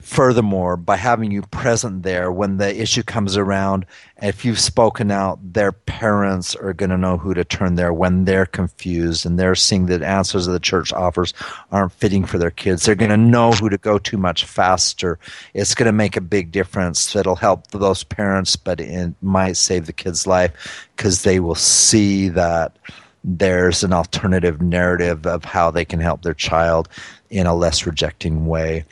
[0.05, 3.87] Furthermore, by having you present there when the issue comes around,
[4.21, 8.25] if you've spoken out, their parents are going to know who to turn there when
[8.25, 11.33] they're confused and they're seeing that answers that the church offers
[11.71, 12.85] aren't fitting for their kids.
[12.85, 15.17] They're going to know who to go to much faster.
[15.55, 19.87] It's going to make a big difference It'll help those parents, but it might save
[19.87, 22.77] the kid's life because they will see that
[23.23, 26.89] there's an alternative narrative of how they can help their child
[27.31, 28.85] in a less rejecting way.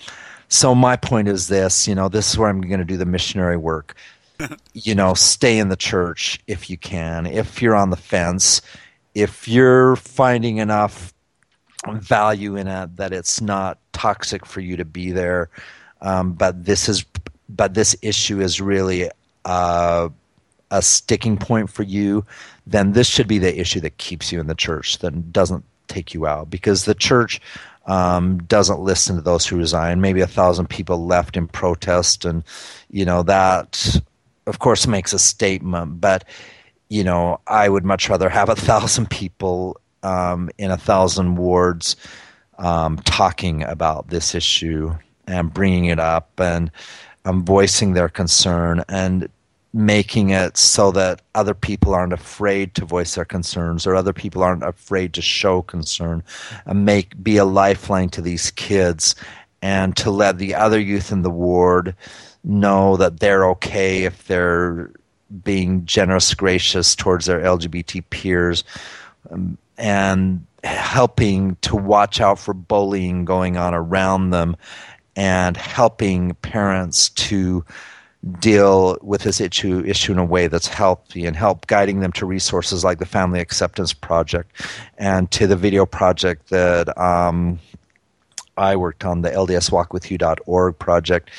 [0.53, 3.07] So my point is this, you know, this is where I'm going to do the
[3.07, 3.95] missionary work.
[4.73, 7.25] you know, stay in the church if you can.
[7.25, 8.61] If you're on the fence,
[9.15, 11.11] if you're finding enough
[11.89, 15.49] value in it that it's not toxic for you to be there,
[16.01, 17.03] um, but this is,
[17.49, 19.09] but this issue is really
[19.45, 20.07] uh,
[20.69, 22.23] a sticking point for you,
[22.67, 26.13] then this should be the issue that keeps you in the church, that doesn't take
[26.13, 27.41] you out, because the church
[27.85, 30.01] um, doesn't listen to those who resign.
[30.01, 32.43] Maybe a thousand people left in protest, and
[32.89, 33.99] you know that,
[34.45, 35.99] of course, makes a statement.
[35.99, 36.25] But
[36.89, 41.95] you know, I would much rather have a thousand people um, in a thousand wards
[42.59, 44.93] um, talking about this issue
[45.27, 46.71] and bringing it up and
[47.25, 49.29] um, voicing their concern and
[49.73, 54.43] making it so that other people aren't afraid to voice their concerns or other people
[54.43, 56.23] aren't afraid to show concern
[56.65, 59.15] and make be a lifeline to these kids
[59.63, 61.95] and to let the other youth in the ward
[62.43, 64.91] know that they're okay if they're
[65.43, 68.63] being generous gracious towards their lgbt peers
[69.31, 74.55] um, and helping to watch out for bullying going on around them
[75.15, 77.65] and helping parents to
[78.39, 82.25] deal with this issue issue in a way that's healthy and help guiding them to
[82.25, 84.65] resources like the Family Acceptance Project
[84.97, 87.59] and to the video project that um,
[88.57, 91.31] I worked on, the LDSWalkWithYou.org project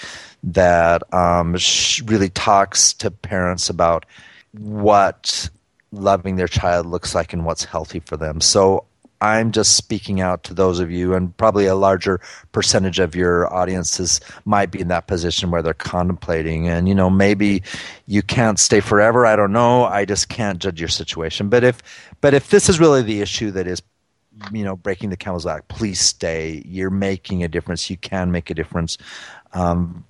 [0.43, 1.57] that um,
[2.05, 4.05] really talks to parents about
[4.53, 5.49] what
[5.91, 8.41] loving their child looks like and what's healthy for them.
[8.41, 8.85] So
[9.21, 12.21] I'm just speaking out to those of you, and probably a larger
[12.53, 16.69] percentage of your audiences might be in that position where they're contemplating.
[16.69, 17.63] And, you know, maybe
[18.07, 19.25] you can't stay forever.
[19.25, 19.85] I don't know.
[19.85, 21.49] I just can't judge your situation.
[21.49, 21.83] But if,
[22.21, 23.83] but if this is really the issue that is,
[24.53, 26.63] you know, breaking the camel's back, please stay.
[26.67, 27.89] You're making a difference.
[27.89, 28.99] You can make a difference.
[29.53, 30.05] Um,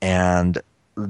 [0.00, 0.58] and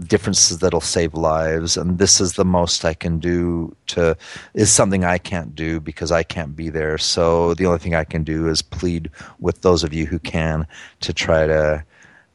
[0.06, 1.76] differences that'll save lives.
[1.76, 4.16] And this is the most i can do to
[4.54, 6.98] is something i can't do because i can't be there.
[6.98, 10.66] So the only thing i can do is plead with those of you who can
[11.00, 11.84] to try to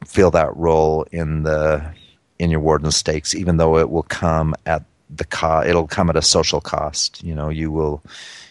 [0.04, 1.84] fill that role in the
[2.38, 6.10] in your wards and stakes even though it will come at the co- it'll come
[6.10, 7.22] at a social cost.
[7.22, 8.02] You know you will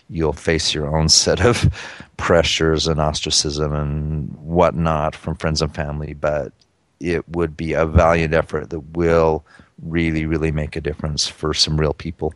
[0.09, 1.69] you'll face your own set of
[2.17, 6.53] pressures and ostracism and whatnot from friends and family but
[6.99, 9.45] it would be a valiant effort that will
[9.81, 12.33] really, really make a difference for some real people.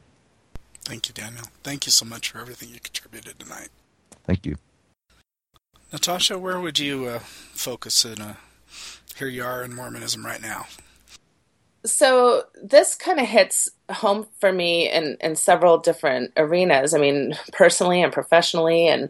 [0.83, 1.45] Thank you, Daniel.
[1.63, 3.69] Thank you so much for everything you contributed tonight.
[4.25, 4.57] Thank you.
[5.91, 8.35] Natasha, where would you uh, focus in uh,
[9.15, 10.67] here you are in Mormonism right now?
[11.85, 16.93] So this kind of hits home for me in, in several different arenas.
[16.93, 19.09] I mean, personally and professionally, and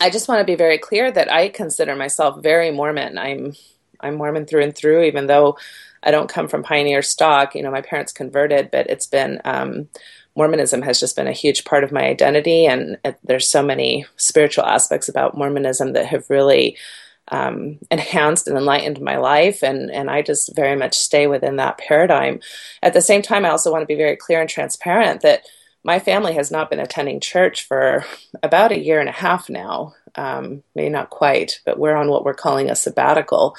[0.00, 3.18] I just want to be very clear that I consider myself very Mormon.
[3.18, 3.54] I'm
[4.02, 5.58] I'm Mormon through and through, even though
[6.02, 7.54] I don't come from pioneer stock.
[7.54, 9.88] You know, my parents converted, but it's been um,
[10.34, 14.06] Mormonism has just been a huge part of my identity, and it, there's so many
[14.16, 16.76] spiritual aspects about Mormonism that have really
[17.28, 21.78] um, enhanced and enlightened my life, and and I just very much stay within that
[21.78, 22.40] paradigm.
[22.82, 25.44] At the same time, I also want to be very clear and transparent that
[25.84, 28.04] my family has not been attending church for
[28.42, 29.94] about a year and a half now.
[30.14, 33.56] Um, maybe not quite, but we're on what we're calling a sabbatical.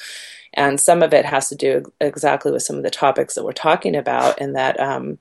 [0.54, 3.54] And some of it has to do exactly with some of the topics that we're
[3.54, 5.18] talking about, and that, um,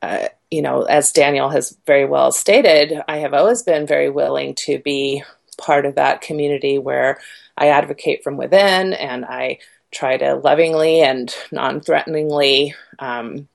[0.00, 4.54] uh, you know, as Daniel has very well stated, I have always been very willing
[4.66, 5.22] to be
[5.58, 7.18] part of that community where
[7.56, 9.58] I advocate from within and I
[9.90, 13.48] try to lovingly and non threateningly um,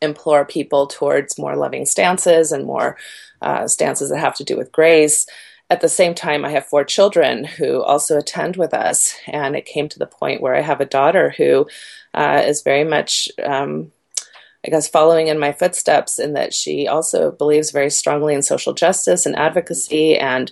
[0.00, 2.96] implore people towards more loving stances and more
[3.42, 5.26] uh, stances that have to do with grace.
[5.70, 9.66] At the same time, I have four children who also attend with us, and it
[9.66, 11.66] came to the point where I have a daughter who
[12.14, 13.92] uh, is very much, um,
[14.66, 18.72] I guess, following in my footsteps in that she also believes very strongly in social
[18.72, 20.50] justice and advocacy and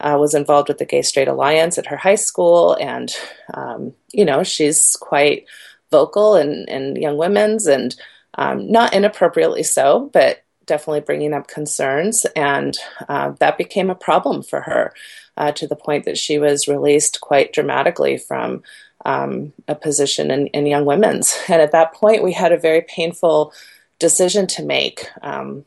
[0.00, 3.16] uh, was involved with the Gay Straight Alliance at her high school, and
[3.54, 5.46] um, you know she's quite
[5.92, 7.94] vocal in, in young women's and
[8.34, 12.76] um, not inappropriately so, but definitely bringing up concerns, and
[13.08, 14.92] uh, that became a problem for her
[15.36, 18.62] uh, to the point that she was released quite dramatically from
[19.04, 21.36] um, a position in, in, Young Women's.
[21.48, 23.52] And at that point, we had a very painful
[23.98, 25.08] decision to make.
[25.22, 25.64] Um,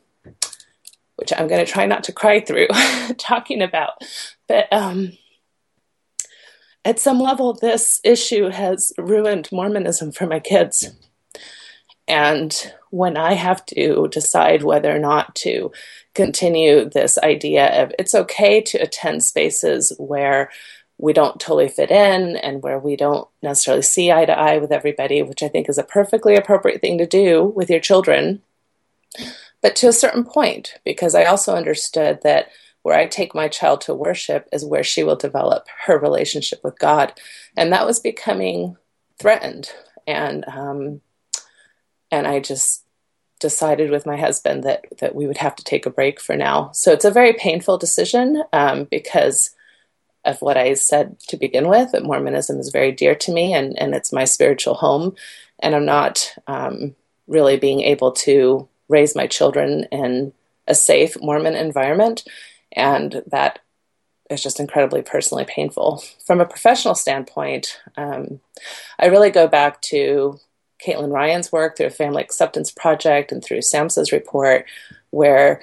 [1.16, 2.68] which I'm going to try not to cry through
[3.18, 4.02] talking about.
[4.48, 5.12] But um,
[6.82, 10.90] at some level, this issue has ruined Mormonism for my kids.
[12.08, 15.72] And when I have to decide whether or not to
[16.14, 20.50] continue this idea of it's okay to attend spaces where
[20.98, 24.70] we don't totally fit in and where we don't necessarily see eye to eye with
[24.70, 28.42] everybody, which I think is a perfectly appropriate thing to do with your children
[29.62, 32.48] but to a certain point, because I also understood that
[32.82, 36.78] where I take my child to worship is where she will develop her relationship with
[36.78, 37.12] God.
[37.56, 38.76] And that was becoming
[39.18, 39.70] threatened.
[40.06, 41.00] And, um,
[42.10, 42.84] and I just
[43.40, 46.70] decided with my husband that, that we would have to take a break for now.
[46.72, 49.50] So it's a very painful decision um, because
[50.24, 53.78] of what I said to begin with, that Mormonism is very dear to me and,
[53.78, 55.16] and it's my spiritual home.
[55.58, 56.94] And I'm not um,
[57.26, 60.34] really being able to raise my children in
[60.68, 62.24] a safe Mormon environment.
[62.72, 63.60] And that
[64.28, 66.04] is just incredibly personally painful.
[66.26, 68.40] From a professional standpoint, um,
[68.98, 70.38] I really go back to
[70.84, 74.66] Caitlin Ryan's work through a Family Acceptance Project and through SAMHSA's report,
[75.10, 75.60] where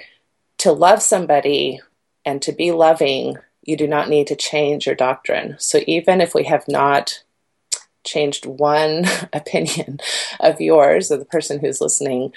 [0.58, 1.80] to love somebody
[2.24, 5.56] and to be loving, you do not need to change your doctrine.
[5.58, 7.22] So even if we have not
[8.04, 10.00] changed one opinion
[10.40, 12.32] of yours or the person who's listening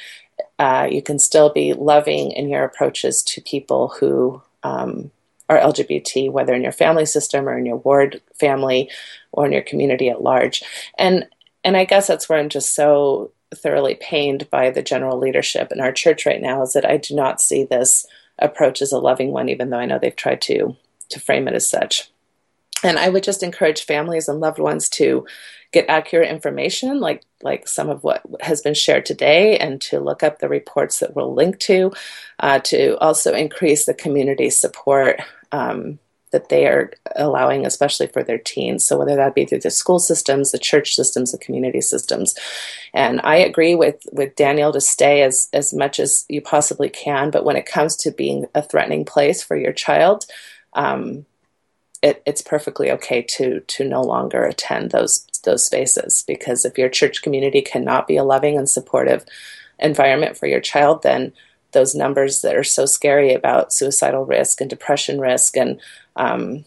[0.59, 5.11] uh, you can still be loving in your approaches to people who um,
[5.49, 8.89] are LGBT, whether in your family system or in your ward family
[9.31, 10.63] or in your community at large.
[10.97, 11.27] And
[11.63, 15.79] and I guess that's where I'm just so thoroughly pained by the general leadership in
[15.81, 18.05] our church right now is that I do not see this
[18.39, 20.75] approach as a loving one, even though I know they've tried to
[21.09, 22.09] to frame it as such.
[22.83, 25.25] And I would just encourage families and loved ones to
[25.71, 30.21] get accurate information like like some of what has been shared today and to look
[30.21, 31.91] up the reports that we'll link to
[32.39, 35.21] uh, to also increase the community support
[35.53, 35.97] um,
[36.31, 38.83] that they are allowing especially for their teens.
[38.83, 42.35] So whether that be through the school systems the church systems the community systems.
[42.93, 47.31] And i agree with with daniel to stay as as much as you possibly can.
[47.31, 50.25] But when it comes to being a threatening place for your child
[50.73, 51.25] um,
[52.01, 56.23] it, it's perfectly okay to to no longer attend those those spaces.
[56.27, 59.25] Because if your church community cannot be a loving and supportive
[59.79, 61.33] environment for your child, then
[61.71, 65.79] those numbers that are so scary about suicidal risk and depression risk and
[66.15, 66.65] um,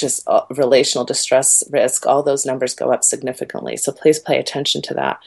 [0.00, 3.76] just uh, relational distress risk, all those numbers go up significantly.
[3.76, 5.20] So please pay attention to that.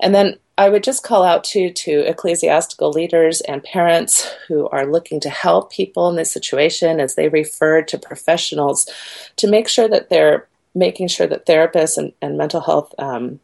[0.00, 4.90] And then I would just call out to to ecclesiastical leaders and parents who are
[4.90, 8.88] looking to help people in this situation as they refer to professionals
[9.36, 13.40] to make sure that they're making sure that therapists and, and mental health um,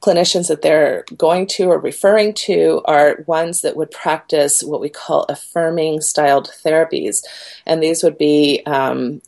[0.00, 4.88] clinicians that they're going to or referring to are ones that would practice what we
[4.88, 7.24] call affirming styled therapies.
[7.66, 9.20] And these would be um,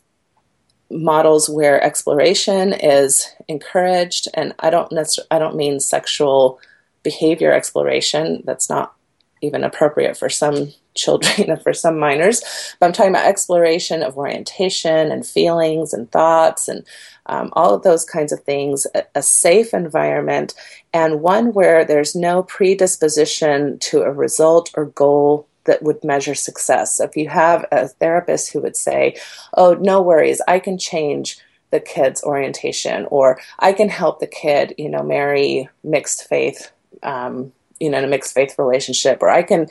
[0.89, 4.27] models where exploration is encouraged.
[4.33, 6.59] And I don't necessarily, I don't mean sexual
[7.03, 8.43] behavior exploration.
[8.45, 8.93] That's not
[9.41, 12.41] even appropriate for some children and for some minors.
[12.79, 16.85] But I'm talking about exploration of orientation and feelings and thoughts and
[17.31, 20.53] um, all of those kinds of things, a, a, safe environment,
[20.93, 26.97] and one where there's no predisposition to a result or goal that would measure success.
[26.97, 29.15] So if you have a therapist who would say,
[29.55, 34.75] Oh, no worries, I can change the kid's orientation, or I can help the kid,
[34.77, 36.71] you know, marry mixed faith.
[37.01, 39.67] Um, you know, in a mixed faith relationship, or I can,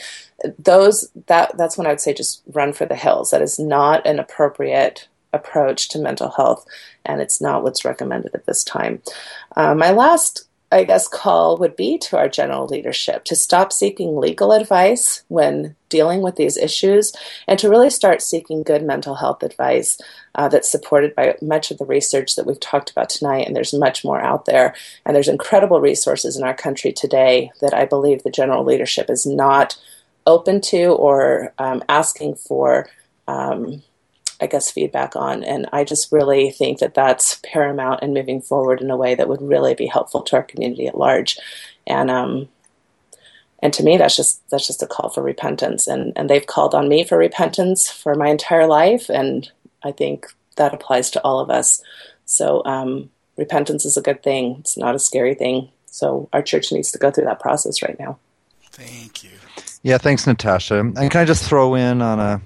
[0.59, 3.31] those that that's when I would say just run for the hills.
[3.31, 6.65] That is not an appropriate approach to mental health,
[7.05, 9.03] and it's not what's recommended at this time.
[9.57, 14.17] Uh, my last I guess, call would be to our general leadership to stop seeking
[14.17, 17.13] legal advice when dealing with these issues
[17.49, 20.01] and to really start seeking good mental health advice
[20.37, 23.49] uh, that's supported by much of the research that we've talked about tonight.
[23.49, 24.73] And there's much more out there.
[25.05, 29.27] And there's incredible resources in our country today that I believe the general leadership is
[29.27, 29.77] not
[30.25, 32.89] open to or um, asking for.
[33.27, 33.83] Um,
[34.41, 35.45] I guess, feedback on.
[35.45, 39.29] And I just really think that that's paramount in moving forward in a way that
[39.29, 41.39] would really be helpful to our community at large.
[41.87, 42.49] And um,
[43.63, 45.87] and to me, that's just that's just a call for repentance.
[45.87, 49.51] And and they've called on me for repentance for my entire life, and
[49.83, 50.27] I think
[50.57, 51.83] that applies to all of us.
[52.25, 54.57] So um, repentance is a good thing.
[54.61, 55.71] It's not a scary thing.
[55.87, 58.19] So our church needs to go through that process right now.
[58.71, 59.31] Thank you.
[59.83, 60.79] Yeah, thanks, Natasha.
[60.79, 62.41] And can I just throw in on a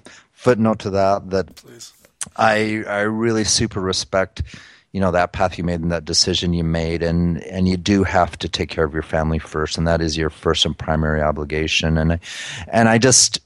[0.45, 1.93] footnote to that that Please.
[2.37, 4.43] I I really super respect
[4.95, 7.03] you know that path you made and that decision you made.
[7.03, 9.77] And and you do have to take care of your family first.
[9.77, 11.99] And that is your first and primary obligation.
[11.99, 12.21] And
[12.69, 13.41] and I just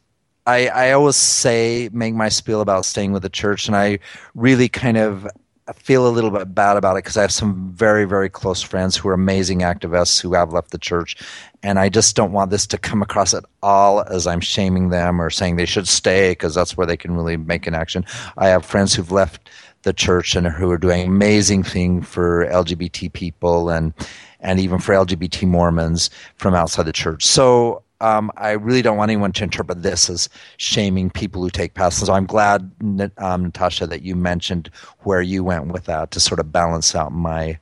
[0.47, 3.67] I I always say make my spiel about staying with the church.
[3.67, 4.01] And I
[4.35, 5.27] really kind of
[5.69, 8.63] I feel a little bit bad about it because I have some very, very close
[8.63, 11.15] friends who are amazing activists who have left the church.
[11.63, 15.21] And I just don't want this to come across at all as I'm shaming them
[15.21, 18.07] or saying they should stay because that's where they can really make an action.
[18.39, 19.51] I have friends who've left
[19.83, 23.93] the church and who are doing amazing thing for LGBT people and
[24.41, 27.25] and even for LGBT Mormons from outside the church.
[27.25, 31.75] So um, I really don't want anyone to interpret this as shaming people who take
[31.75, 31.97] paths.
[31.99, 32.71] So I'm glad,
[33.19, 34.71] um, Natasha, that you mentioned
[35.01, 37.59] where you went with that to sort of balance out my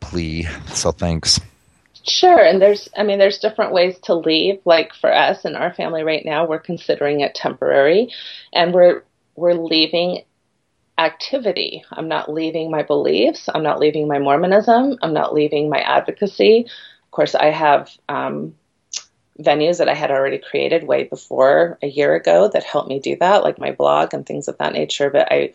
[0.00, 0.46] plea.
[0.72, 1.40] So thanks.
[2.06, 4.60] Sure, and there's, I mean, there's different ways to leave.
[4.66, 8.12] Like for us and our family right now, we're considering it temporary,
[8.52, 9.04] and we're
[9.36, 10.22] we're leaving
[10.98, 11.82] activity.
[11.90, 13.48] I'm not leaving my beliefs.
[13.52, 14.98] I'm not leaving my Mormonism.
[15.02, 16.66] I'm not leaving my advocacy.
[17.04, 18.54] Of course, I have um,
[19.40, 23.16] venues that I had already created way before a year ago that helped me do
[23.16, 25.10] that, like my blog and things of that nature.
[25.10, 25.52] But I,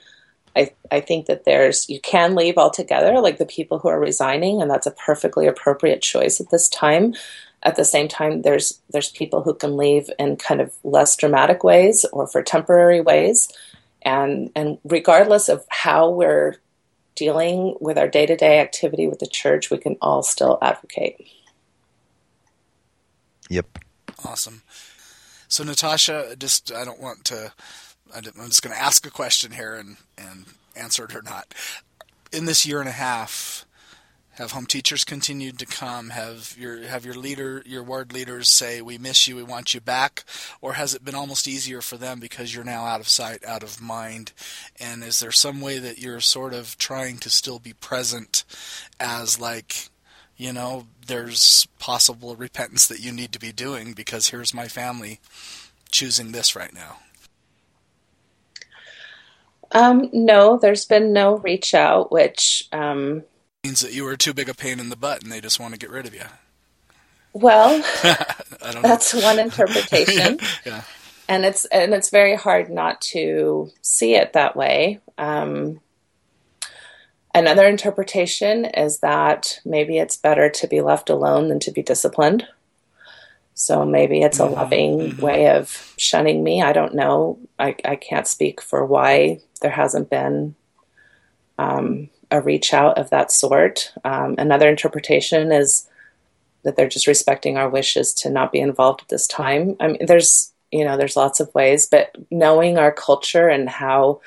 [0.56, 4.62] I, I think that there's you can leave altogether, like the people who are resigning,
[4.62, 7.16] and that's a perfectly appropriate choice at this time.
[7.64, 11.64] At the same time, there's there's people who can leave in kind of less dramatic
[11.64, 13.50] ways or for temporary ways,
[14.02, 16.56] and and regardless of how we're
[17.16, 21.28] dealing with our day to day activity with the church, we can all still advocate.
[23.50, 23.80] Yep.
[24.24, 24.62] Awesome.
[25.48, 27.52] So Natasha, just I don't want to.
[28.14, 30.46] I'm just going to ask a question here and and
[30.76, 31.54] answer it or not.
[32.32, 33.66] In this year and a half,
[34.40, 36.12] have home teachers continued to come?
[36.12, 39.82] Have your have your leader, your ward leaders say, "We miss you, we want you
[39.82, 40.24] back,"
[40.62, 43.64] or has it been almost easier for them because you're now out of sight, out
[43.64, 44.32] of mind?
[44.80, 48.46] And is there some way that you're sort of trying to still be present
[49.00, 49.90] as like
[50.40, 55.20] you know, there's possible repentance that you need to be doing because here's my family
[55.92, 56.98] choosing this right now?
[59.72, 63.24] Um, no, there's been no reach out, which um,
[63.66, 65.74] means that you were too big a pain in the butt and they just want
[65.74, 66.24] to get rid of you.
[67.34, 67.84] Well,
[68.82, 70.40] that's one interpretation.
[70.66, 70.84] yeah.
[71.28, 75.00] And it's and it's very hard not to see it that way.
[75.18, 75.80] Um,
[77.34, 82.48] Another interpretation is that maybe it's better to be left alone than to be disciplined.
[83.54, 84.54] So maybe it's a mm-hmm.
[84.54, 85.22] loving mm-hmm.
[85.22, 86.62] way of shunning me.
[86.62, 87.38] I don't know.
[87.60, 90.56] I, I can't speak for why there hasn't been
[91.60, 93.92] um, a reach out of that sort.
[94.04, 95.88] Um, another interpretation is
[96.64, 99.76] that they're just respecting our wishes to not be involved at this time.
[99.80, 104.22] I mean, there's you know there's lots of ways, but knowing our culture and how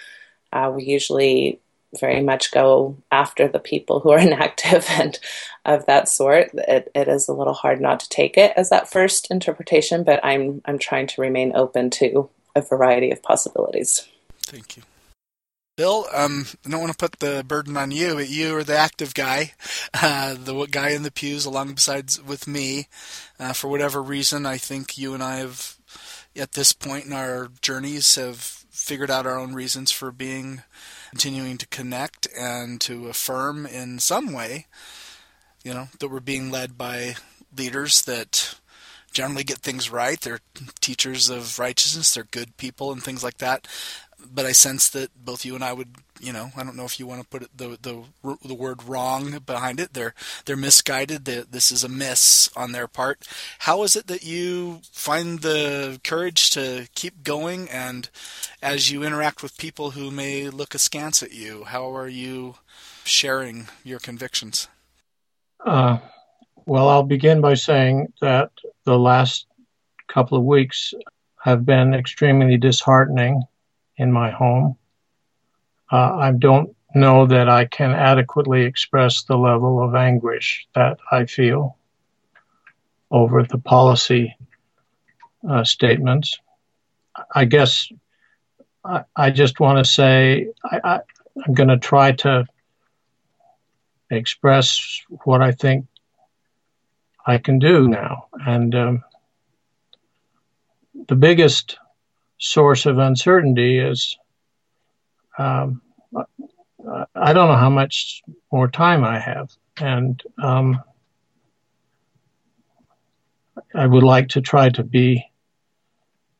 [0.52, 1.58] uh, we usually
[1.98, 5.18] very much go after the people who are inactive and
[5.64, 6.50] of that sort.
[6.54, 10.24] It, it is a little hard not to take it as that first interpretation, but
[10.24, 14.06] I'm I'm trying to remain open to a variety of possibilities.
[14.42, 14.82] Thank you.
[15.78, 18.76] Bill, um, I don't want to put the burden on you, but you are the
[18.76, 19.52] active guy,
[19.94, 22.88] uh, the guy in the pews alongside with me.
[23.40, 25.78] Uh, for whatever reason, I think you and I have,
[26.36, 28.36] at this point in our journeys, have
[28.70, 30.62] figured out our own reasons for being,
[31.12, 34.66] continuing to connect and to affirm in some way,
[35.62, 37.14] you know, that we're being led by
[37.56, 38.58] leaders that
[39.12, 40.18] generally get things right.
[40.20, 40.40] They're
[40.80, 42.14] teachers of righteousness.
[42.14, 43.68] They're good people and things like that
[44.30, 47.00] but I sense that both you and I would, you know, I don't know if
[47.00, 48.04] you want to put the the
[48.46, 49.92] the word wrong behind it.
[49.92, 50.14] They're
[50.44, 51.24] they're misguided.
[51.24, 53.26] this is a miss on their part.
[53.60, 57.68] How is it that you find the courage to keep going?
[57.68, 58.08] And
[58.62, 62.54] as you interact with people who may look askance at you, how are you
[63.04, 64.68] sharing your convictions?
[65.64, 65.98] Uh,
[66.66, 68.50] well, I'll begin by saying that
[68.84, 69.46] the last
[70.08, 70.94] couple of weeks
[71.42, 73.42] have been extremely disheartening
[73.96, 74.76] in my home.
[75.92, 81.26] Uh, I don't know that I can adequately express the level of anguish that I
[81.26, 81.76] feel
[83.10, 84.34] over the policy
[85.48, 86.38] uh, statements.
[87.34, 87.92] I guess
[88.84, 91.00] I, I just want to say I,
[91.44, 92.46] I'm going to try to
[94.10, 95.86] express what I think
[97.26, 98.28] I can do now.
[98.46, 99.04] And um,
[101.08, 101.78] the biggest
[102.38, 104.16] source of uncertainty is
[105.38, 105.82] um,
[107.14, 110.82] I don't know how much more time I have, and um,
[113.74, 115.24] I would like to try to be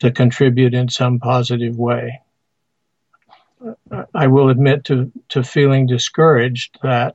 [0.01, 2.20] to contribute in some positive way.
[4.12, 7.14] I will admit to, to feeling discouraged that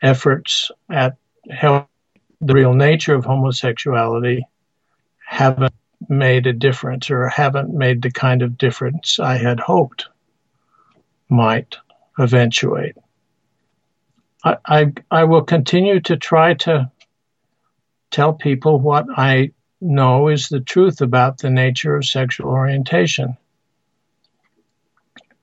[0.00, 1.16] efforts at
[1.50, 1.88] help
[2.40, 4.46] the real nature of homosexuality
[5.26, 5.74] haven't
[6.08, 10.06] made a difference or haven't made the kind of difference I had hoped
[11.28, 11.76] might
[12.18, 12.96] eventuate.
[14.44, 16.90] I, I, I will continue to try to
[18.10, 23.36] tell people what I know is the truth about the nature of sexual orientation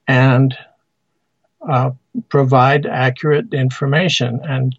[0.07, 0.57] and
[1.67, 1.91] uh,
[2.29, 4.77] provide accurate information and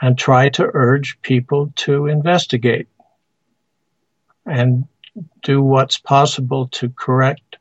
[0.00, 2.88] and try to urge people to investigate
[4.44, 4.84] and
[5.44, 7.56] do what's possible to correct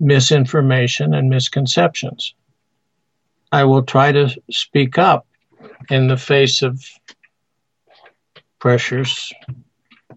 [0.00, 2.34] misinformation and misconceptions.
[3.52, 5.26] I will try to speak up
[5.90, 6.82] in the face of
[8.58, 9.32] pressures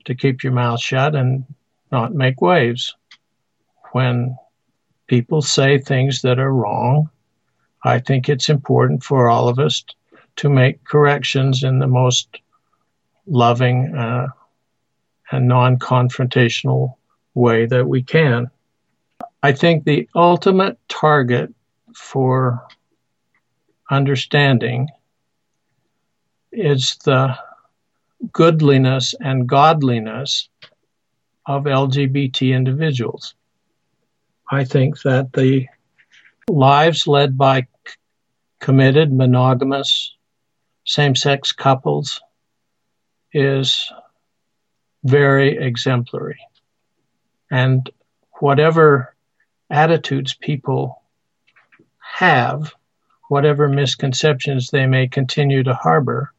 [0.05, 1.45] to keep your mouth shut and
[1.91, 2.95] not make waves.
[3.91, 4.37] When
[5.07, 7.09] people say things that are wrong,
[7.83, 9.83] I think it's important for all of us
[10.37, 12.39] to make corrections in the most
[13.27, 14.27] loving, uh,
[15.31, 16.95] and non confrontational
[17.33, 18.49] way that we can.
[19.45, 21.53] I think the ultimate target
[21.93, 22.65] for
[23.91, 24.87] understanding
[26.53, 27.37] is the
[28.31, 30.47] goodliness and godliness
[31.45, 33.35] of LGBT individuals.
[34.49, 35.67] I think that the
[36.47, 37.67] lives led by
[38.61, 40.15] committed monogamous
[40.85, 42.21] same sex couples
[43.33, 43.91] is
[45.03, 46.39] very exemplary.
[47.51, 47.89] And
[48.39, 49.12] whatever
[49.73, 51.01] attitudes people
[51.97, 52.73] have,
[53.27, 56.31] whatever misconceptions they may continue to harbor,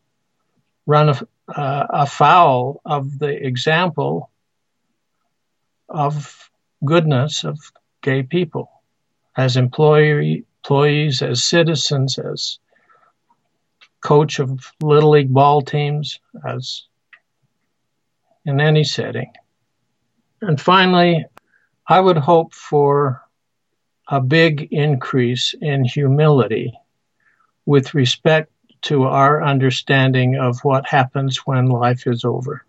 [0.87, 4.31] run uh, afoul of the example
[5.89, 6.49] of
[6.85, 7.59] goodness of
[8.03, 8.71] gay people
[9.37, 12.61] as employee, employees, as citizens, as
[14.01, 16.85] coach of little league ball teams, as
[18.45, 19.33] in any setting.
[20.41, 21.25] And finally,
[21.89, 23.24] I would hope for
[24.09, 26.73] a big increase in humility
[27.67, 28.51] with respect
[28.83, 32.67] to our understanding of what happens when life is over.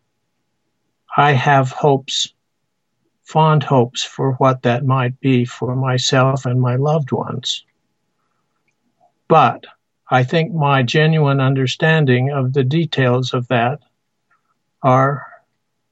[1.17, 2.33] I have hopes,
[3.23, 7.65] fond hopes for what that might be for myself and my loved ones.
[9.27, 9.65] But
[10.09, 13.79] I think my genuine understanding of the details of that
[14.81, 15.25] are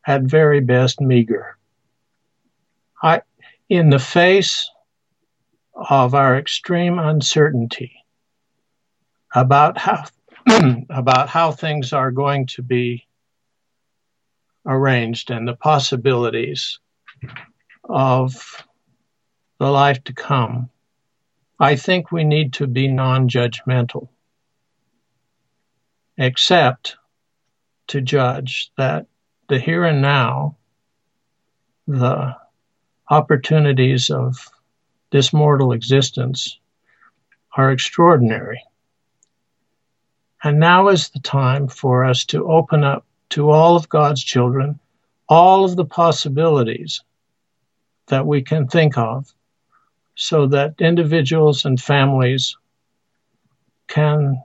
[0.06, 1.58] at very best meager.
[3.02, 3.22] I,
[3.70, 4.70] in the face
[5.76, 7.94] of our extreme uncertainty
[9.34, 10.04] about how
[10.90, 13.08] about how things are going to be
[14.66, 16.80] arranged and the possibilities
[17.86, 18.64] of
[19.60, 20.70] the life to come,
[21.60, 24.10] I think we need to be non judgmental,
[26.18, 26.98] except
[27.88, 29.08] to judge that
[29.48, 30.58] the here and now,
[31.88, 32.36] the
[33.10, 34.50] opportunities of
[35.14, 36.60] this mortal existence
[37.56, 38.64] are extraordinary.
[40.44, 44.80] And now is the time for us to open up to all of God's children
[45.30, 47.02] all of the possibilities
[48.08, 49.34] that we can think of
[50.16, 52.58] so that individuals and families
[53.88, 54.42] can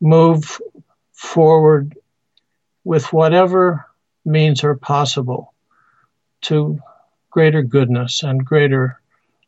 [0.00, 0.58] move
[1.12, 1.96] forward
[2.84, 3.86] with whatever
[4.24, 5.54] means are possible
[6.40, 6.78] to
[7.30, 9.00] greater goodness and greater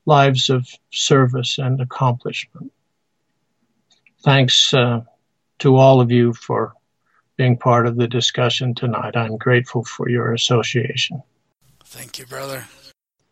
[0.08, 2.72] lives of service and accomplishment.
[4.24, 5.02] Thanks uh,
[5.58, 6.72] to all of you for
[7.36, 9.16] being part of the discussion tonight.
[9.16, 11.22] I'm grateful for your association.
[11.84, 12.64] Thank you, brother.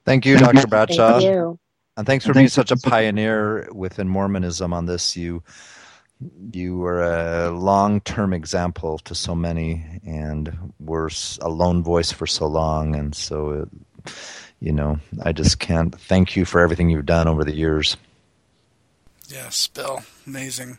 [0.04, 0.66] Thank you, Dr.
[0.66, 1.18] Bradshaw.
[1.18, 1.58] Thank you.
[1.96, 5.16] And thanks for being such a pioneer within Mormonism on this.
[5.16, 5.42] You
[6.52, 11.10] you were a long-term example to so many, and were
[11.40, 12.96] a lone voice for so long.
[12.96, 13.68] And so, it,
[14.60, 17.96] you know, I just can't thank you for everything you've done over the years.
[19.28, 20.78] Yes, Bill, amazing.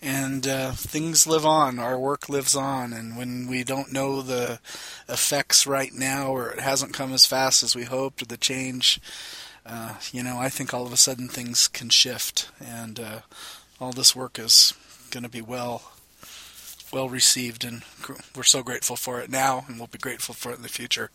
[0.00, 1.78] And uh, things live on.
[1.78, 2.92] Our work lives on.
[2.92, 4.60] And when we don't know the
[5.08, 9.00] effects right now, or it hasn't come as fast as we hoped, or the change,
[9.66, 12.50] uh, you know, I think all of a sudden things can shift.
[12.64, 13.20] And uh,
[13.80, 14.72] all this work is
[15.10, 15.82] going to be well
[16.92, 17.82] well received and
[18.34, 21.10] we're so grateful for it now and we'll be grateful for it in the future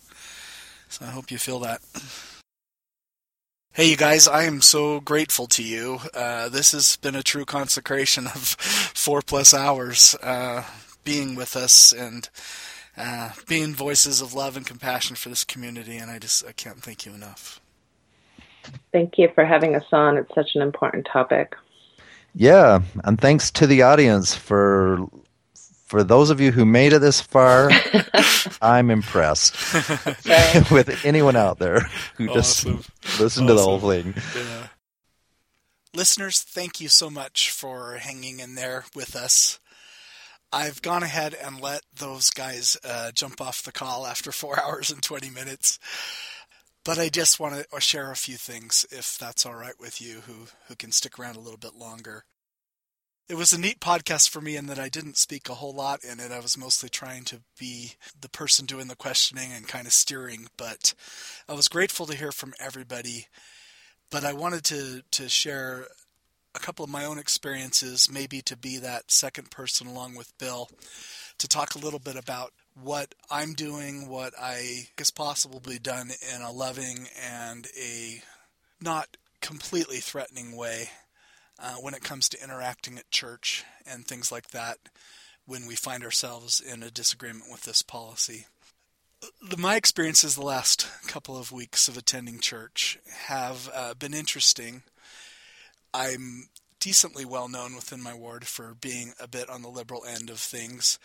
[0.89, 1.81] so i hope you feel that.
[3.73, 5.99] Hey you guys i am so grateful to you.
[6.13, 10.63] Uh, this has been a true consecration of four plus hours uh,
[11.03, 12.29] being with us and
[12.97, 16.81] uh, being voices of love and compassion for this community and i just i can't
[16.81, 17.59] thank you enough.
[18.91, 20.17] Thank you for having us on.
[20.17, 21.55] It's such an important topic.
[22.33, 25.07] Yeah, and thanks to the audience for
[25.86, 27.69] for those of you who made it this far.
[28.61, 29.55] I'm impressed
[30.71, 31.81] with anyone out there
[32.17, 32.77] who awesome.
[32.81, 33.47] just listened awesome.
[33.47, 34.13] to the whole thing.
[34.36, 34.67] Yeah.
[35.93, 39.59] Listeners, thank you so much for hanging in there with us.
[40.51, 44.91] I've gone ahead and let those guys uh, jump off the call after four hours
[44.91, 45.79] and 20 minutes.
[46.83, 50.21] But I just want to share a few things, if that's all right with you,
[50.27, 52.25] who, who can stick around a little bit longer.
[53.28, 56.03] It was a neat podcast for me in that I didn't speak a whole lot
[56.03, 56.32] in it.
[56.32, 60.45] I was mostly trying to be the person doing the questioning and kind of steering,
[60.57, 60.93] but
[61.49, 63.26] I was grateful to hear from everybody.
[64.11, 65.88] But I wanted to, to share
[66.53, 70.69] a couple of my own experiences, maybe to be that second person along with Bill,
[71.39, 76.43] to talk a little bit about what I'm doing, what I has possibly done in
[76.43, 78.21] a loving and a
[78.80, 80.89] not completely threatening way
[81.60, 84.78] uh, when it comes to interacting at church and things like that
[85.45, 88.45] when we find ourselves in a disagreement with this policy.
[89.58, 94.84] My experiences the last couple of weeks of attending church have uh, been interesting.
[95.93, 96.49] I'm
[96.80, 100.39] decently well known within my ward for being a bit on the liberal end of
[100.39, 100.99] things,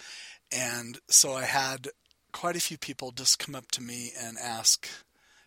[0.53, 1.89] and so I had
[2.33, 4.89] quite a few people just come up to me and ask,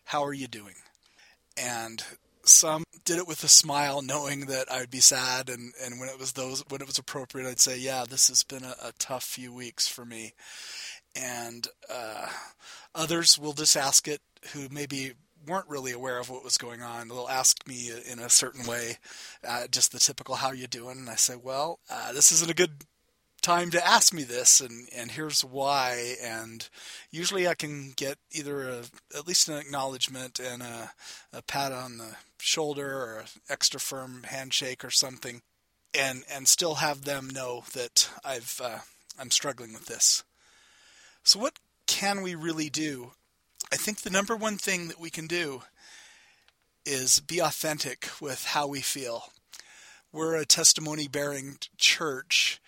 [0.04, 0.74] How are you doing?
[1.56, 2.02] And
[2.44, 6.18] some did it with a smile, knowing that I'd be sad, and, and when it
[6.18, 9.24] was those when it was appropriate, I'd say, "Yeah, this has been a, a tough
[9.24, 10.32] few weeks for me."
[11.16, 12.28] And uh,
[12.94, 14.20] others will just ask it
[14.52, 15.12] who maybe
[15.46, 17.08] weren't really aware of what was going on.
[17.08, 18.98] They'll ask me in a certain way,
[19.46, 22.50] uh, just the typical "How are you doing?" And I say, "Well, uh, this isn't
[22.50, 22.84] a good
[23.42, 26.66] time to ask me this and, and here's why and
[27.10, 28.82] usually I can get either a,
[29.14, 30.92] at least an acknowledgement and a,
[31.30, 35.40] a pat on the shoulder or an extra firm handshake or something
[35.98, 38.78] and and still have them know that I've uh,
[39.18, 40.24] I'm struggling with this.
[41.22, 43.12] So what can we really do?
[43.72, 45.62] I think the number one thing that we can do
[46.84, 49.32] is be authentic with how we feel.
[50.12, 52.60] We're a testimony bearing church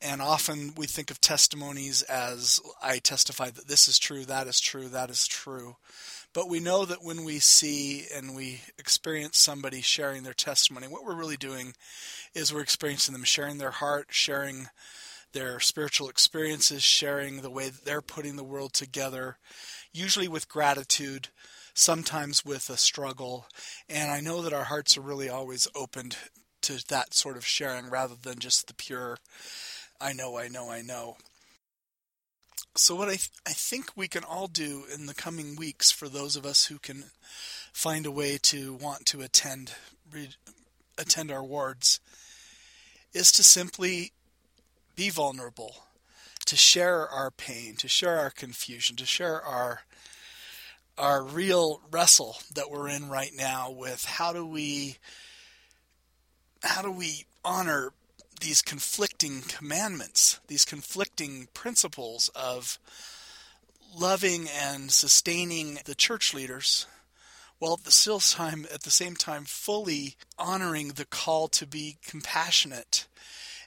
[0.00, 4.60] and often we think of testimonies as I testify that this is true, that is
[4.60, 5.76] true, that is true.
[6.34, 11.04] But we know that when we see and we experience somebody sharing their testimony, what
[11.04, 11.74] we're really doing
[12.34, 14.68] is we're experiencing them sharing their heart, sharing
[15.32, 19.38] their spiritual experiences, sharing the way that they're putting the world together,
[19.92, 21.28] usually with gratitude,
[21.74, 23.46] sometimes with a struggle.
[23.88, 26.16] And I know that our hearts are really always opened
[26.62, 29.18] to that sort of sharing rather than just the pure
[30.00, 31.16] I know, I know, I know.
[32.78, 36.08] So, what I, th- I think we can all do in the coming weeks for
[36.08, 37.06] those of us who can
[37.72, 39.72] find a way to want to attend
[40.12, 40.36] re-
[40.96, 41.98] attend our wards
[43.12, 44.12] is to simply
[44.94, 45.74] be vulnerable,
[46.46, 49.80] to share our pain, to share our confusion, to share our
[50.96, 54.98] our real wrestle that we're in right now with how do we
[56.62, 57.92] how do we honor
[58.40, 62.78] these conflicting commandments, these conflicting principles of
[63.96, 66.86] loving and sustaining the church leaders
[67.58, 71.96] while at the still time at the same time fully honoring the call to be
[72.06, 73.06] compassionate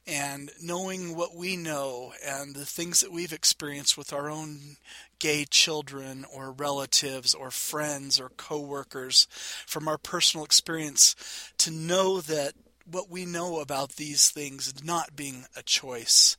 [0.07, 4.77] and knowing what we know and the things that we've experienced with our own
[5.19, 9.27] gay children or relatives or friends or coworkers
[9.67, 11.15] from our personal experience
[11.57, 12.53] to know that
[12.91, 16.37] what we know about these things not being a choice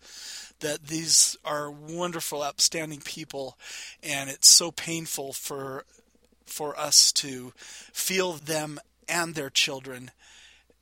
[0.61, 3.59] that these are wonderful upstanding people
[4.03, 5.85] and it's so painful for
[6.47, 7.53] for us to
[7.93, 8.79] feel them
[9.09, 10.11] and their children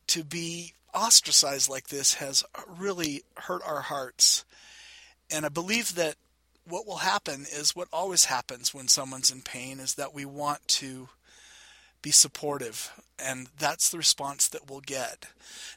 [0.06, 4.44] to be ostracized like this has really hurt our hearts.
[5.30, 6.16] And I believe that
[6.64, 10.66] what will happen is what always happens when someone's in pain is that we want
[10.66, 11.08] to
[12.02, 15.26] be supportive and that's the response that we'll get.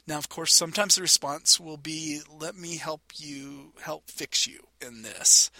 [0.06, 4.60] Now of course sometimes the response will be let me help you help fix you
[4.80, 5.50] in this.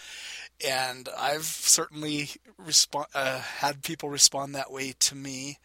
[0.66, 5.58] And i've certainly respo- uh, had people respond that way to me.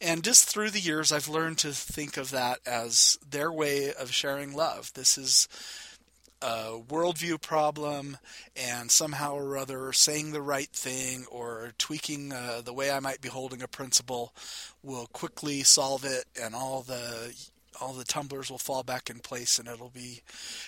[0.00, 4.12] And just through the years, I've learned to think of that as their way of
[4.12, 4.92] sharing love.
[4.94, 5.48] This is
[6.42, 8.18] a worldview problem,
[8.56, 13.20] and somehow or other, saying the right thing or tweaking uh, the way I might
[13.20, 14.32] be holding a principle
[14.82, 17.34] will quickly solve it, and all the
[17.80, 20.22] all the tumblers will fall back in place, and it'll be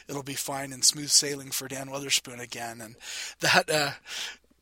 [0.08, 2.80] it'll be fine and smooth sailing for Dan Wotherspoon again.
[2.80, 2.96] And
[3.40, 3.92] that uh,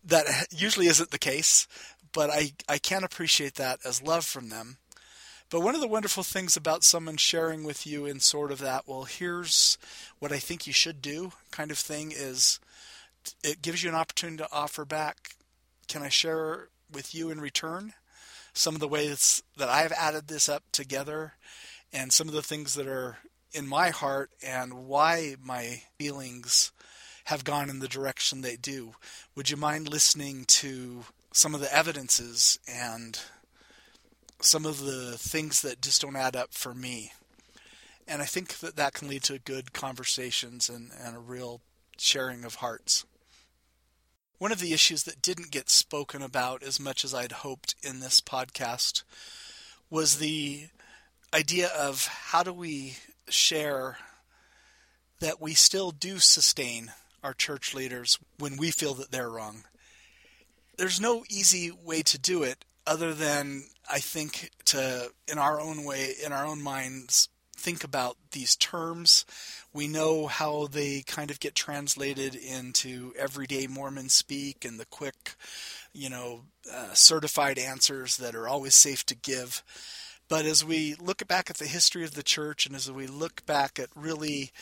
[0.05, 1.67] that usually isn't the case
[2.13, 4.79] but I, I can appreciate that as love from them.
[5.51, 8.87] But one of the wonderful things about someone sharing with you in sort of that,
[8.87, 9.79] well, here's
[10.19, 12.61] what I think you should do kind of thing is
[13.43, 15.37] it gives you an opportunity to offer back.
[15.89, 17.95] Can I share with you in return
[18.53, 21.33] some of the ways that I've added this up together
[21.95, 23.17] and some of the things that are
[23.53, 26.73] in my heart and why my feelings
[27.25, 28.93] have gone in the direction they do?
[29.35, 33.19] Would you mind listening to some of the evidences and
[34.41, 37.13] some of the things that just don't add up for me.
[38.07, 41.61] And I think that that can lead to good conversations and, and a real
[41.99, 43.05] sharing of hearts.
[44.39, 48.01] One of the issues that didn't get spoken about as much as I'd hoped in
[48.01, 49.03] this podcast
[49.91, 50.69] was the
[51.35, 52.97] idea of how do we
[53.29, 53.99] share
[55.21, 59.65] that we still do sustain our church leaders when we feel that they're wrong
[60.79, 65.85] there's no easy way to do it other than I think to in our own
[65.85, 67.29] way in our own minds
[67.59, 69.25] think about these terms.
[69.73, 75.35] We know how they kind of get translated into everyday Mormon speak and the quick,
[75.93, 79.63] you know, uh, certified answers that are always safe to give.
[80.29, 83.45] But as we look back at the history of the church and as we look
[83.47, 84.53] back at really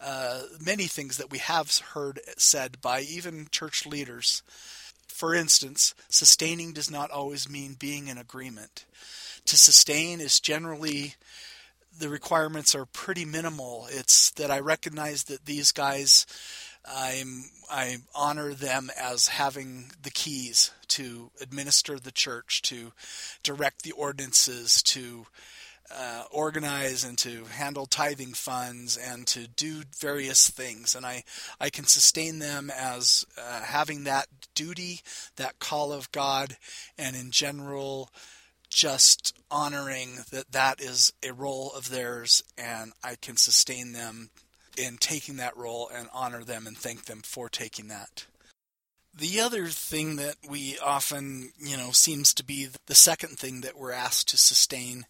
[0.00, 4.42] uh, many things that we have heard said by even church leaders,
[5.16, 8.84] for instance, sustaining does not always mean being in agreement.
[9.46, 11.14] To sustain is generally
[11.98, 13.86] the requirements are pretty minimal.
[13.90, 16.26] It's that I recognize that these guys
[16.86, 22.92] I'm I honor them as having the keys to administer the church, to
[23.42, 25.26] direct the ordinances, to
[25.94, 30.94] uh, organize and to handle tithing funds and to do various things.
[30.94, 31.24] And I,
[31.60, 35.00] I can sustain them as uh, having that duty,
[35.36, 36.56] that call of God,
[36.98, 38.10] and in general,
[38.68, 44.30] just honoring that that is a role of theirs, and I can sustain them
[44.76, 48.26] in taking that role and honor them and thank them for taking that.
[49.14, 53.78] The other thing that we often, you know, seems to be the second thing that
[53.78, 55.06] we're asked to sustain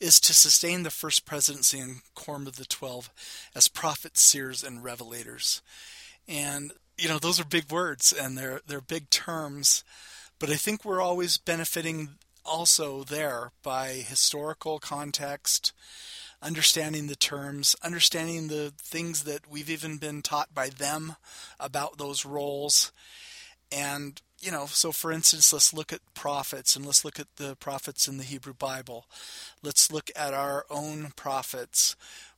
[0.00, 3.10] is to sustain the first presidency and quorum of the twelve
[3.54, 5.60] as prophets, seers, and revelators.
[6.26, 9.84] And you know those are big words and they're they're big terms,
[10.38, 12.10] but I think we're always benefiting
[12.44, 15.72] also there by historical context,
[16.42, 21.16] understanding the terms, understanding the things that we've even been taught by them
[21.60, 22.92] about those roles,
[23.70, 27.56] and you know, so for instance, let's look at prophets and let's look at the
[27.56, 29.06] prophets in the Hebrew Bible.
[29.62, 31.96] Let's look at our own prophets.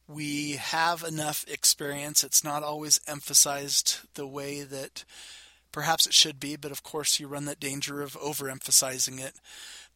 [0.09, 2.25] We have enough experience.
[2.25, 5.05] It's not always emphasized the way that
[5.73, 9.35] perhaps it should be, but of course, you run that danger of overemphasizing it.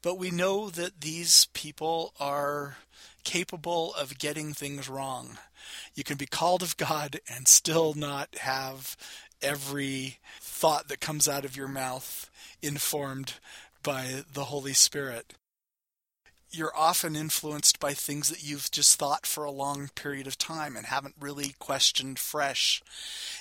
[0.03, 2.77] But we know that these people are
[3.25, 5.39] capable of getting things wrong.
[5.95, 8.97] You can be called of God and still not have
[9.45, 12.31] every thought that comes out of your mouth
[12.63, 13.35] informed
[13.83, 15.35] by the Holy Spirit
[16.55, 20.77] you're often influenced by things that you've just thought for a long period of time
[20.77, 22.83] and haven't really questioned fresh.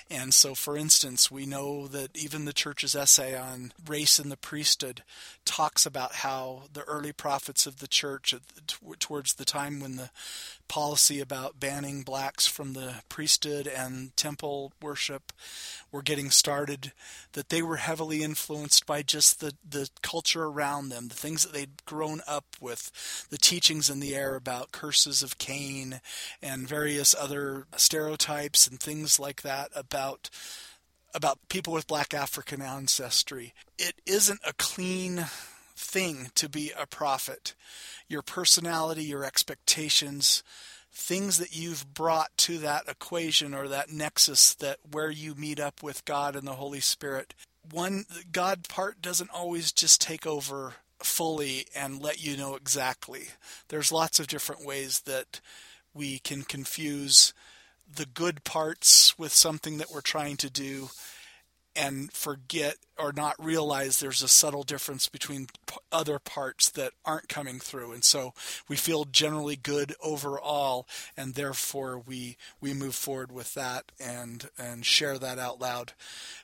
[0.09, 4.37] And so, for instance, we know that even the church's essay on race in the
[4.37, 5.03] priesthood
[5.45, 8.33] talks about how the early prophets of the church,
[8.99, 10.09] towards the time when the
[10.67, 15.31] policy about banning blacks from the priesthood and temple worship
[15.91, 16.91] were getting started,
[17.33, 21.53] that they were heavily influenced by just the, the culture around them, the things that
[21.53, 26.01] they'd grown up with, the teachings in the air about curses of Cain
[26.41, 30.29] and various other stereotypes and things like that about
[31.15, 33.53] about people with black African ancestry.
[33.77, 35.27] It isn't a clean
[35.83, 37.53] thing to be a prophet.
[38.07, 40.43] Your personality, your expectations,
[40.91, 45.81] things that you've brought to that equation or that nexus that where you meet up
[45.81, 47.33] with God and the Holy Spirit.
[47.69, 53.27] One God part doesn't always just take over fully and let you know exactly.
[53.67, 55.41] There's lots of different ways that
[55.93, 57.33] we can confuse
[57.95, 60.89] the good parts with something that we're trying to do
[61.75, 65.47] and forget or not realize there's a subtle difference between
[65.91, 67.91] other parts that aren't coming through.
[67.91, 68.33] And so
[68.67, 74.85] we feel generally good overall and therefore we we move forward with that and and
[74.85, 75.93] share that out loud.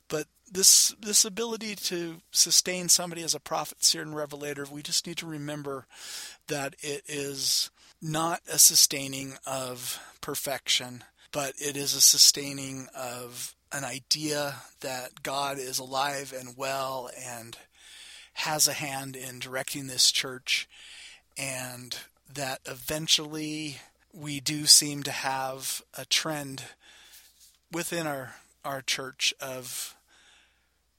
[0.08, 5.06] But this this ability to sustain somebody as a prophet seer and revelator we just
[5.06, 5.86] need to remember
[6.48, 7.70] that it is
[8.02, 15.58] not a sustaining of perfection but it is a sustaining of an idea that God
[15.58, 17.58] is alive and well and
[18.34, 20.68] has a hand in directing this church,
[21.38, 21.98] and
[22.34, 23.78] that eventually
[24.14, 26.64] we do seem to have a trend
[27.72, 29.96] within our, our church of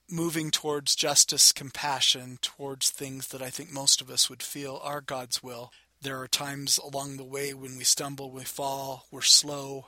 [0.09, 5.01] moving towards justice, compassion, towards things that I think most of us would feel are
[5.01, 5.73] God's will.
[6.03, 9.87] There are times along the way when we stumble, we fall, we're slow.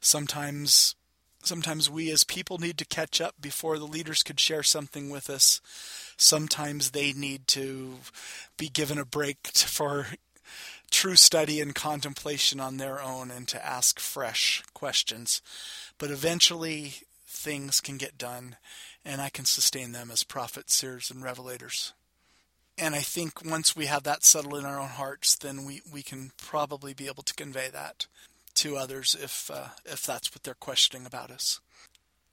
[0.00, 0.94] Sometimes
[1.42, 5.30] Sometimes we as people need to catch up before the leaders could share something with
[5.30, 5.60] us.
[6.16, 7.94] Sometimes they need to
[8.56, 10.06] be given a break for
[10.90, 15.40] true study and contemplation on their own and to ask fresh questions.
[15.98, 16.94] But eventually
[17.26, 18.56] things can get done
[19.04, 21.92] and I can sustain them as prophets, seers, and revelators.
[22.76, 26.02] And I think once we have that settled in our own hearts, then we, we
[26.02, 28.06] can probably be able to convey that
[28.58, 31.60] to others if uh, if that's what they're questioning about us.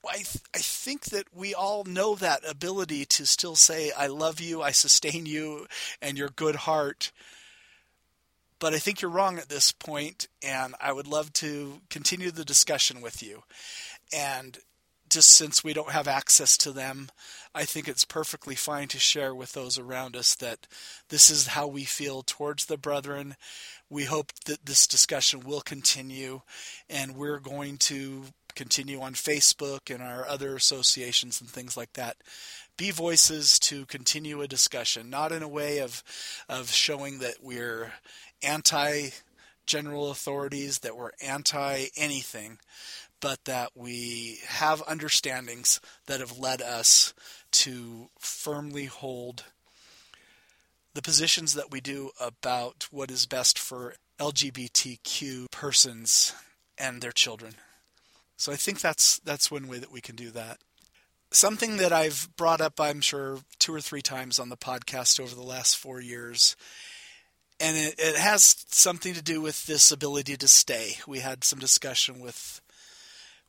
[0.07, 4.39] I th- I think that we all know that ability to still say I love
[4.39, 5.67] you, I sustain you,
[6.01, 7.11] and your good heart.
[8.59, 12.45] But I think you're wrong at this point, and I would love to continue the
[12.45, 13.43] discussion with you.
[14.13, 14.57] And
[15.15, 17.09] just since we don't have access to them,
[17.53, 20.67] I think it's perfectly fine to share with those around us that
[21.09, 23.35] this is how we feel towards the brethren
[23.89, 26.41] we hope that this discussion will continue,
[26.89, 32.17] and we're going to continue on Facebook and our other associations and things like that.
[32.77, 36.03] Be voices to continue a discussion, not in a way of
[36.49, 37.93] of showing that we're
[38.41, 39.09] anti
[39.65, 42.59] general authorities, that we're anti anything,
[43.25, 47.11] but that we have understandings that have led us
[47.49, 49.45] to firmly hold
[50.93, 56.35] the positions that we do about what is best for LGBTQ persons
[56.77, 57.55] and their children.
[58.37, 60.59] So I think that's that's one way that we can do that.
[61.31, 65.33] Something that I've brought up, I'm sure, two or three times on the podcast over
[65.33, 66.55] the last four years,
[67.59, 70.97] and it, it has something to do with this ability to stay.
[71.07, 72.61] We had some discussion with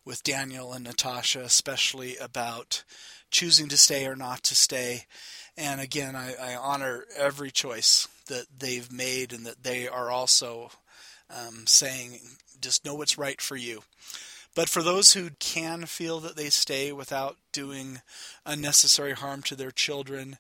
[0.07, 2.85] with Daniel and Natasha, especially about
[3.31, 5.05] choosing to stay or not to stay.
[5.57, 10.71] And again, I, I honor every choice that they've made and that they are also
[11.29, 12.21] um, saying,
[12.61, 13.83] just know what's right for you.
[14.55, 18.01] But for those who can feel that they stay without doing
[18.47, 20.39] unnecessary harm to their children,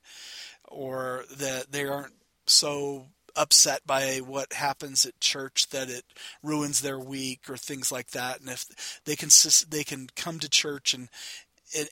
[0.68, 2.14] or that they aren't
[2.46, 6.04] so upset by what happens at church that it
[6.42, 9.28] ruins their week or things like that, and if they can
[9.68, 11.08] they can come to church and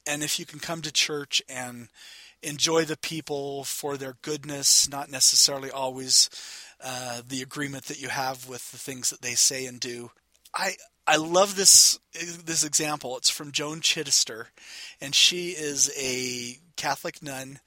[0.06, 1.88] and if you can come to church and
[2.42, 6.30] enjoy the people for their goodness, not necessarily always
[6.82, 10.10] uh, the agreement that you have with the things that they say and do.
[10.54, 10.74] I
[11.06, 13.16] I love this this example.
[13.16, 14.46] It's from Joan Chittister,
[15.00, 17.60] and she is a Catholic nun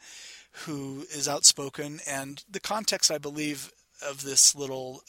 [0.65, 1.99] who is outspoken.
[2.07, 5.01] And the context, I believe, of this little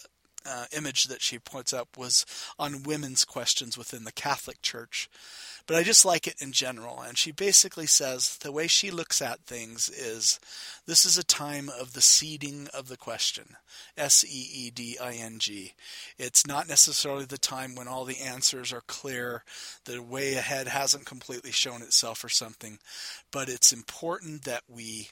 [0.46, 2.24] uh, image that she points up was
[2.58, 5.08] on women's questions within the Catholic Church.
[5.66, 7.02] But I just like it in general.
[7.02, 10.40] And she basically says the way she looks at things is
[10.86, 13.56] this is a time of the seeding of the question
[13.96, 15.74] S E E D I N G.
[16.16, 19.44] It's not necessarily the time when all the answers are clear,
[19.84, 22.78] the way ahead hasn't completely shown itself or something.
[23.30, 25.10] But it's important that we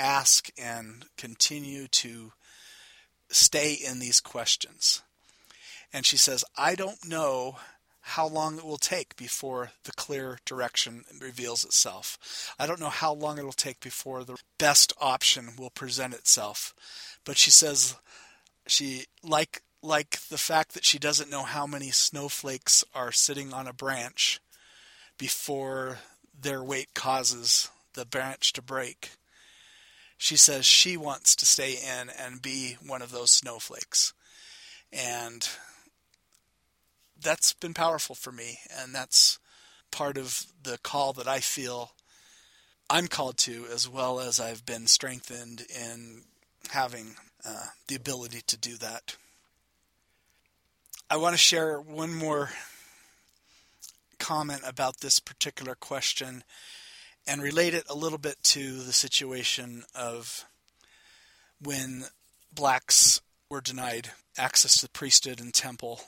[0.00, 2.32] ask and continue to
[3.28, 5.02] stay in these questions.
[5.92, 7.56] And she says, I don't know
[8.00, 12.54] how long it will take before the clear direction reveals itself.
[12.58, 16.74] I don't know how long it'll take before the best option will present itself.
[17.24, 17.96] But she says
[18.66, 23.66] she like like the fact that she doesn't know how many snowflakes are sitting on
[23.66, 24.40] a branch
[25.18, 25.98] before
[26.38, 29.12] their weight causes the branch to break.
[30.22, 34.12] She says she wants to stay in and be one of those snowflakes.
[34.92, 35.48] And
[37.18, 39.38] that's been powerful for me, and that's
[39.90, 41.92] part of the call that I feel
[42.90, 46.24] I'm called to, as well as I've been strengthened in
[46.68, 49.16] having uh, the ability to do that.
[51.08, 52.50] I want to share one more
[54.18, 56.44] comment about this particular question
[57.26, 60.44] and relate it a little bit to the situation of
[61.62, 62.04] when
[62.52, 66.00] blacks were denied access to the priesthood and temple.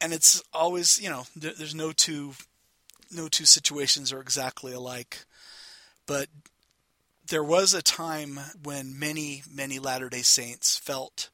[0.00, 2.34] And it's always you know there, there's no two
[3.10, 5.24] no two situations are exactly alike.
[6.06, 6.28] But
[7.28, 11.30] there was a time when many many latter-day saints felt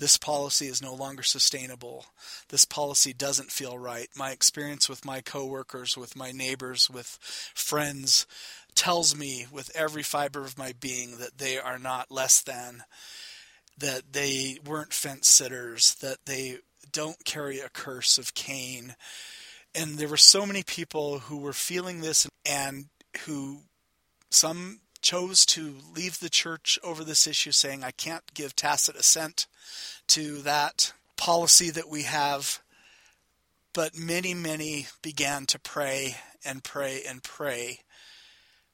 [0.00, 2.06] this policy is no longer sustainable
[2.48, 7.18] this policy doesn't feel right my experience with my coworkers with my neighbors with
[7.54, 8.26] friends
[8.74, 12.82] tells me with every fiber of my being that they are not less than
[13.78, 16.58] that they weren't fence sitters that they
[16.92, 18.94] don't carry a curse of Cain.
[19.74, 22.86] And there were so many people who were feeling this and
[23.24, 23.60] who
[24.30, 29.46] some chose to leave the church over this issue, saying, I can't give tacit assent
[30.08, 32.60] to that policy that we have.
[33.72, 37.80] But many, many began to pray and pray and pray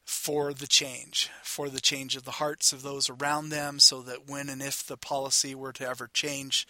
[0.04, 4.28] for the change, for the change of the hearts of those around them, so that
[4.28, 6.66] when and if the policy were to ever change,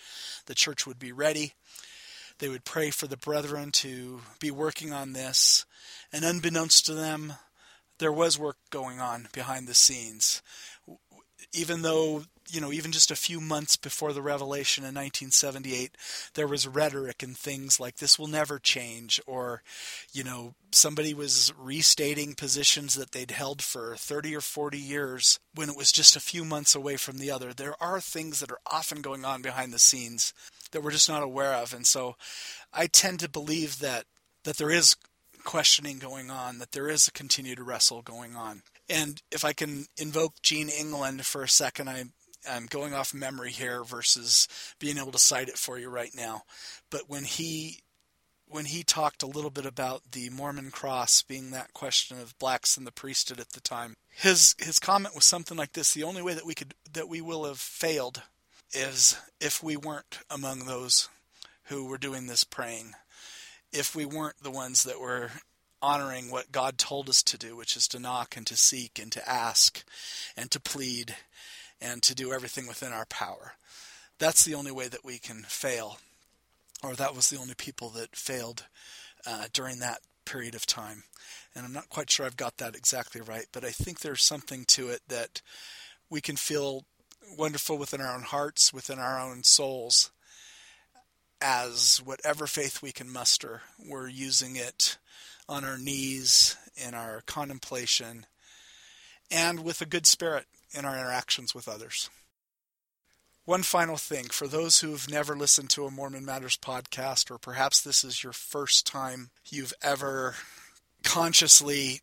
[0.47, 1.53] the church would be ready.
[2.39, 5.67] They would pray for the brethren to be working on this,
[6.13, 7.35] and unbeknownst to them,
[7.99, 10.43] there was work going on behind the scenes.
[11.53, 15.97] Even though you know, even just a few months before the revelation in 1978,
[16.35, 19.63] there was rhetoric and things like this will never change, or,
[20.13, 25.69] you know, somebody was restating positions that they'd held for 30 or 40 years when
[25.69, 27.53] it was just a few months away from the other.
[27.53, 30.33] There are things that are often going on behind the scenes
[30.71, 31.75] that we're just not aware of.
[31.75, 32.17] And so
[32.73, 34.05] I tend to believe that,
[34.45, 34.97] that there is
[35.47, 38.63] questioning going on, that there is a continued wrestle going on.
[38.91, 42.05] And if I can invoke Gene England for a second, I
[42.49, 44.47] I'm going off memory here versus
[44.79, 46.43] being able to cite it for you right now.
[46.91, 47.81] But when he
[48.49, 52.77] when he talked a little bit about the Mormon cross being that question of blacks
[52.77, 56.23] in the priesthood at the time, his his comment was something like this: the only
[56.23, 58.23] way that we could that we will have failed
[58.73, 61.09] is if we weren't among those
[61.65, 62.93] who were doing this praying,
[63.77, 65.31] if we weren't the ones that were
[65.83, 69.13] honoring what God told us to do, which is to knock and to seek and
[69.13, 69.85] to ask
[70.37, 71.15] and to plead
[71.81, 73.53] and to do everything within our power.
[74.19, 75.99] That's the only way that we can fail,
[76.83, 78.65] or that was the only people that failed
[79.27, 81.05] uh, during that period of time.
[81.55, 84.65] And I'm not quite sure I've got that exactly right, but I think there's something
[84.69, 85.43] to it that
[86.09, 86.85] we can feel
[87.37, 90.11] wonderful within our own hearts, within our own souls,
[91.41, 94.97] as whatever faith we can muster, we're using it
[95.49, 98.27] on our knees in our contemplation
[99.31, 102.11] and with a good spirit in our interactions with others.
[103.45, 107.81] One final thing for those who've never listened to a Mormon Matters podcast, or perhaps
[107.81, 110.35] this is your first time you've ever
[111.05, 112.01] consciously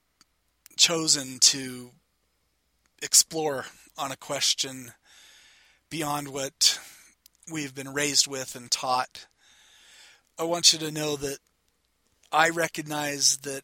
[0.77, 1.91] chosen to
[3.01, 3.65] explore
[3.97, 4.93] on a question
[5.89, 6.79] beyond what
[7.51, 9.27] we've been raised with and taught,
[10.39, 11.37] I want you to know that
[12.31, 13.63] I recognize that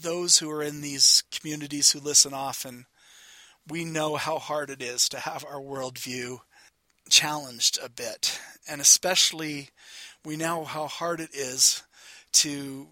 [0.00, 2.86] those who are in these communities who listen often
[3.68, 6.38] we know how hard it is to have our worldview
[7.08, 8.40] challenged a bit.
[8.68, 9.70] And especially,
[10.24, 11.82] we know how hard it is
[12.32, 12.88] to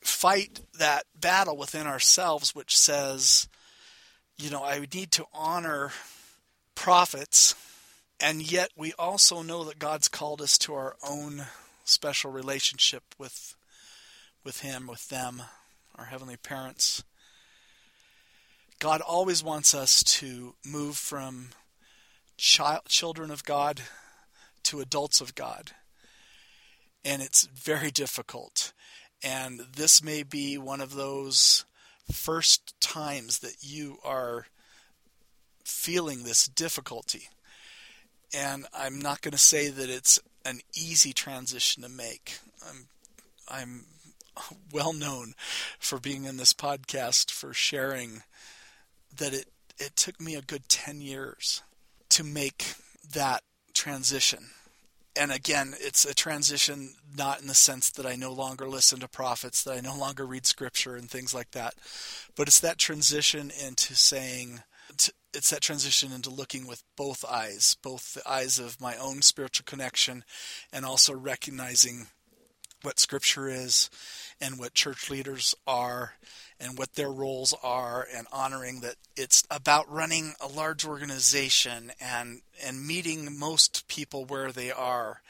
[0.00, 3.48] fight that battle within ourselves, which says,
[4.38, 5.92] you know, I need to honor
[6.74, 7.54] prophets
[8.20, 11.46] And yet we also know that God's called us to our own
[11.84, 13.56] special relationship with
[14.44, 15.42] with him, with them,
[15.96, 17.02] our heavenly parents.
[18.78, 21.48] God always wants us to move from
[22.36, 23.80] child, children of God
[24.64, 25.72] to adults of God.
[27.04, 28.72] And it's very difficult.
[29.22, 31.64] And this may be one of those
[32.12, 34.46] first times that you are
[35.64, 37.28] feeling this difficulty.
[38.36, 42.38] And I'm not going to say that it's an easy transition to make.
[42.68, 42.86] I'm
[43.48, 43.84] I'm
[44.72, 45.34] well known
[45.78, 48.22] for being in this podcast for sharing
[49.16, 49.46] that it
[49.78, 51.62] it took me a good 10 years
[52.10, 52.74] to make
[53.12, 53.42] that
[53.74, 54.50] transition.
[55.16, 59.08] And again, it's a transition not in the sense that I no longer listen to
[59.08, 61.74] prophets, that I no longer read scripture and things like that,
[62.36, 64.62] but it's that transition into saying,
[65.32, 69.64] it's that transition into looking with both eyes, both the eyes of my own spiritual
[69.66, 70.24] connection
[70.72, 72.06] and also recognizing
[72.82, 73.90] what scripture is
[74.40, 76.14] and what church leaders are
[76.60, 82.42] and what their roles are and honoring that it's about running a large organization and
[82.64, 85.22] and meeting most people where they are.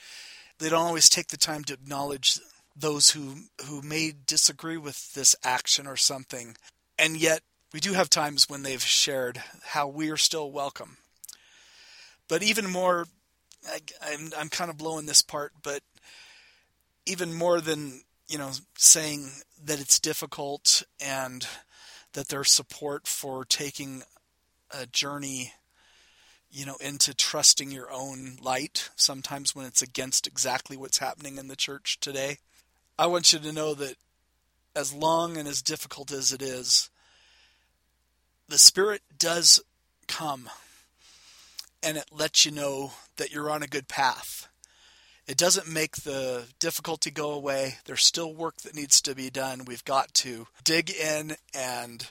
[0.59, 2.39] They don't always take the time to acknowledge
[2.77, 3.35] those who
[3.67, 6.57] who may disagree with this action or something.
[6.99, 7.41] And yet
[7.75, 10.97] we do have times when they've shared how we are still welcome.
[12.29, 13.07] But even more
[13.69, 15.83] I, I'm, I'm kind of blowing this part but
[17.07, 19.31] even more than you know saying
[19.65, 21.47] that it's difficult and
[22.13, 24.03] that there's support for taking
[24.71, 25.53] a journey
[26.51, 31.49] you know into trusting your own light sometimes when it's against exactly what's happening in
[31.49, 32.39] the church today
[32.99, 33.97] i want you to know that
[34.77, 36.91] as long and as difficult as it is
[38.49, 39.61] the spirit does
[40.07, 40.49] come
[41.83, 44.49] and it lets you know that you're on a good path
[45.27, 47.77] it doesn't make the difficulty go away.
[47.87, 49.65] There's still work that needs to be done.
[49.65, 52.11] We've got to dig in and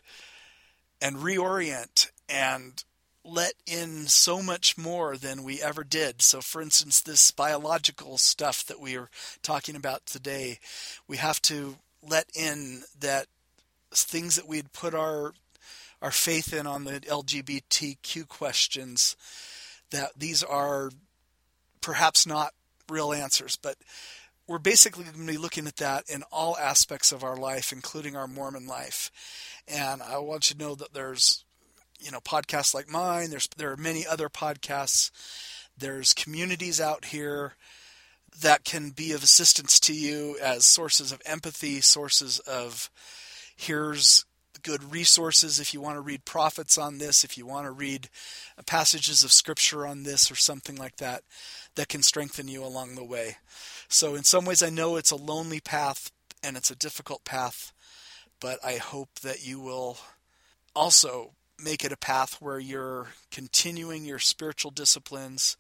[1.00, 2.84] and reorient and
[3.24, 6.22] let in so much more than we ever did.
[6.22, 9.10] So, for instance, this biological stuff that we are
[9.44, 10.60] talking about today,
[11.08, 13.28] we have to let in that
[13.92, 15.34] things that we'd put our
[16.04, 19.16] our faith in on the LGBTQ questions,
[19.90, 20.92] that these are
[21.80, 22.52] perhaps not
[22.90, 23.78] real answers, but
[24.46, 28.18] we're basically going to be looking at that in all aspects of our life, including
[28.18, 29.10] our Mormon life.
[29.66, 31.46] And I want you to know that there's,
[32.02, 33.30] you know, podcasts like mine.
[33.30, 35.10] There's there are many other podcasts.
[35.78, 37.54] There's communities out here
[38.42, 42.90] that can be of assistance to you as sources of empathy, sources of
[43.56, 44.26] here's
[44.64, 48.10] good resources if you want to read prophets on this, if you want to read
[48.58, 51.24] uh, passages of scripture on this or something like that
[51.76, 53.38] that can strengthen you along the way.
[53.88, 56.12] So, in some ways, I know it's a lonely path
[56.42, 57.72] and it's a difficult path,
[58.40, 59.98] but I hope that you will
[60.76, 61.32] also
[61.64, 65.56] make it a path where you're continuing your spiritual disciplines,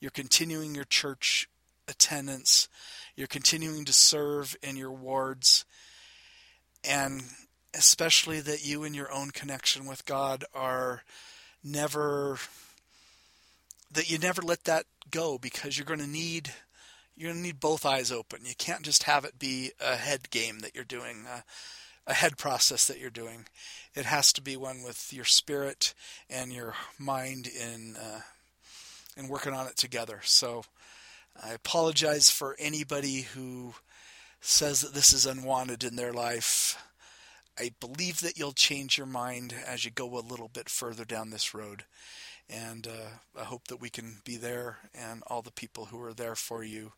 [0.00, 1.48] you're continuing your church
[1.88, 2.68] attendance,
[3.14, 5.64] you're continuing to serve in your wards,
[6.84, 7.22] and
[7.76, 11.02] especially that you and your own connection with God are
[11.62, 12.38] never
[13.92, 16.52] that you never let that go because you're going to need
[17.16, 18.40] you're going to need both eyes open.
[18.44, 21.44] You can't just have it be a head game that you're doing, a,
[22.06, 23.46] a head process that you're doing.
[23.94, 25.94] It has to be one with your spirit
[26.28, 28.20] and your mind in uh,
[29.16, 30.20] in working on it together.
[30.24, 30.64] So
[31.42, 33.74] I apologize for anybody who
[34.40, 36.82] says that this is unwanted in their life.
[37.58, 41.30] I believe that you'll change your mind as you go a little bit further down
[41.30, 41.84] this road
[42.48, 46.14] and uh, I hope that we can be there, and all the people who are
[46.14, 46.92] there for you,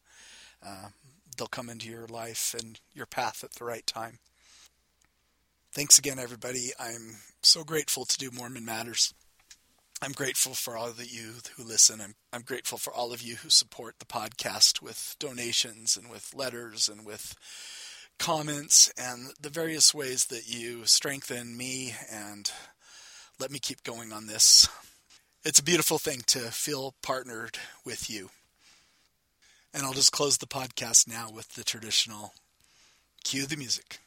[0.64, 0.88] uh,
[1.36, 4.18] they'll come into your life and your path at the right time.
[5.72, 6.72] Thanks again, everybody.
[6.78, 9.14] I'm so grateful to do Mormon Matters.
[10.00, 12.00] I'm grateful for all of you who listen.
[12.00, 16.34] I'm, I'm grateful for all of you who support the podcast with donations and with
[16.34, 17.34] letters and with
[18.18, 22.50] comments and the various ways that you strengthen me and
[23.38, 24.68] let me keep going on this
[25.44, 28.30] it's a beautiful thing to feel partnered with you.
[29.72, 32.34] And I'll just close the podcast now with the traditional
[33.24, 34.00] cue the music.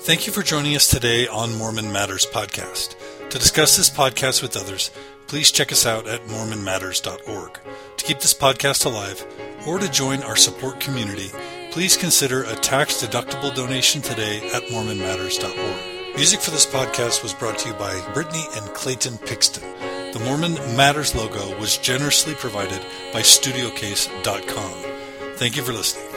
[0.00, 2.94] Thank you for joining us today on Mormon Matters podcast.
[3.30, 4.90] To discuss this podcast with others,
[5.34, 7.58] please check us out at mormonmatters.org.
[7.96, 9.26] To keep this podcast alive
[9.66, 11.32] or to join our support community,
[11.72, 16.14] please consider a tax deductible donation today at mormonmatters.org.
[16.14, 19.64] Music for this podcast was brought to you by Brittany and Clayton Pixton.
[20.12, 22.80] The Mormon Matters logo was generously provided
[23.12, 24.72] by StudioCase.com.
[25.34, 26.13] Thank you for listening.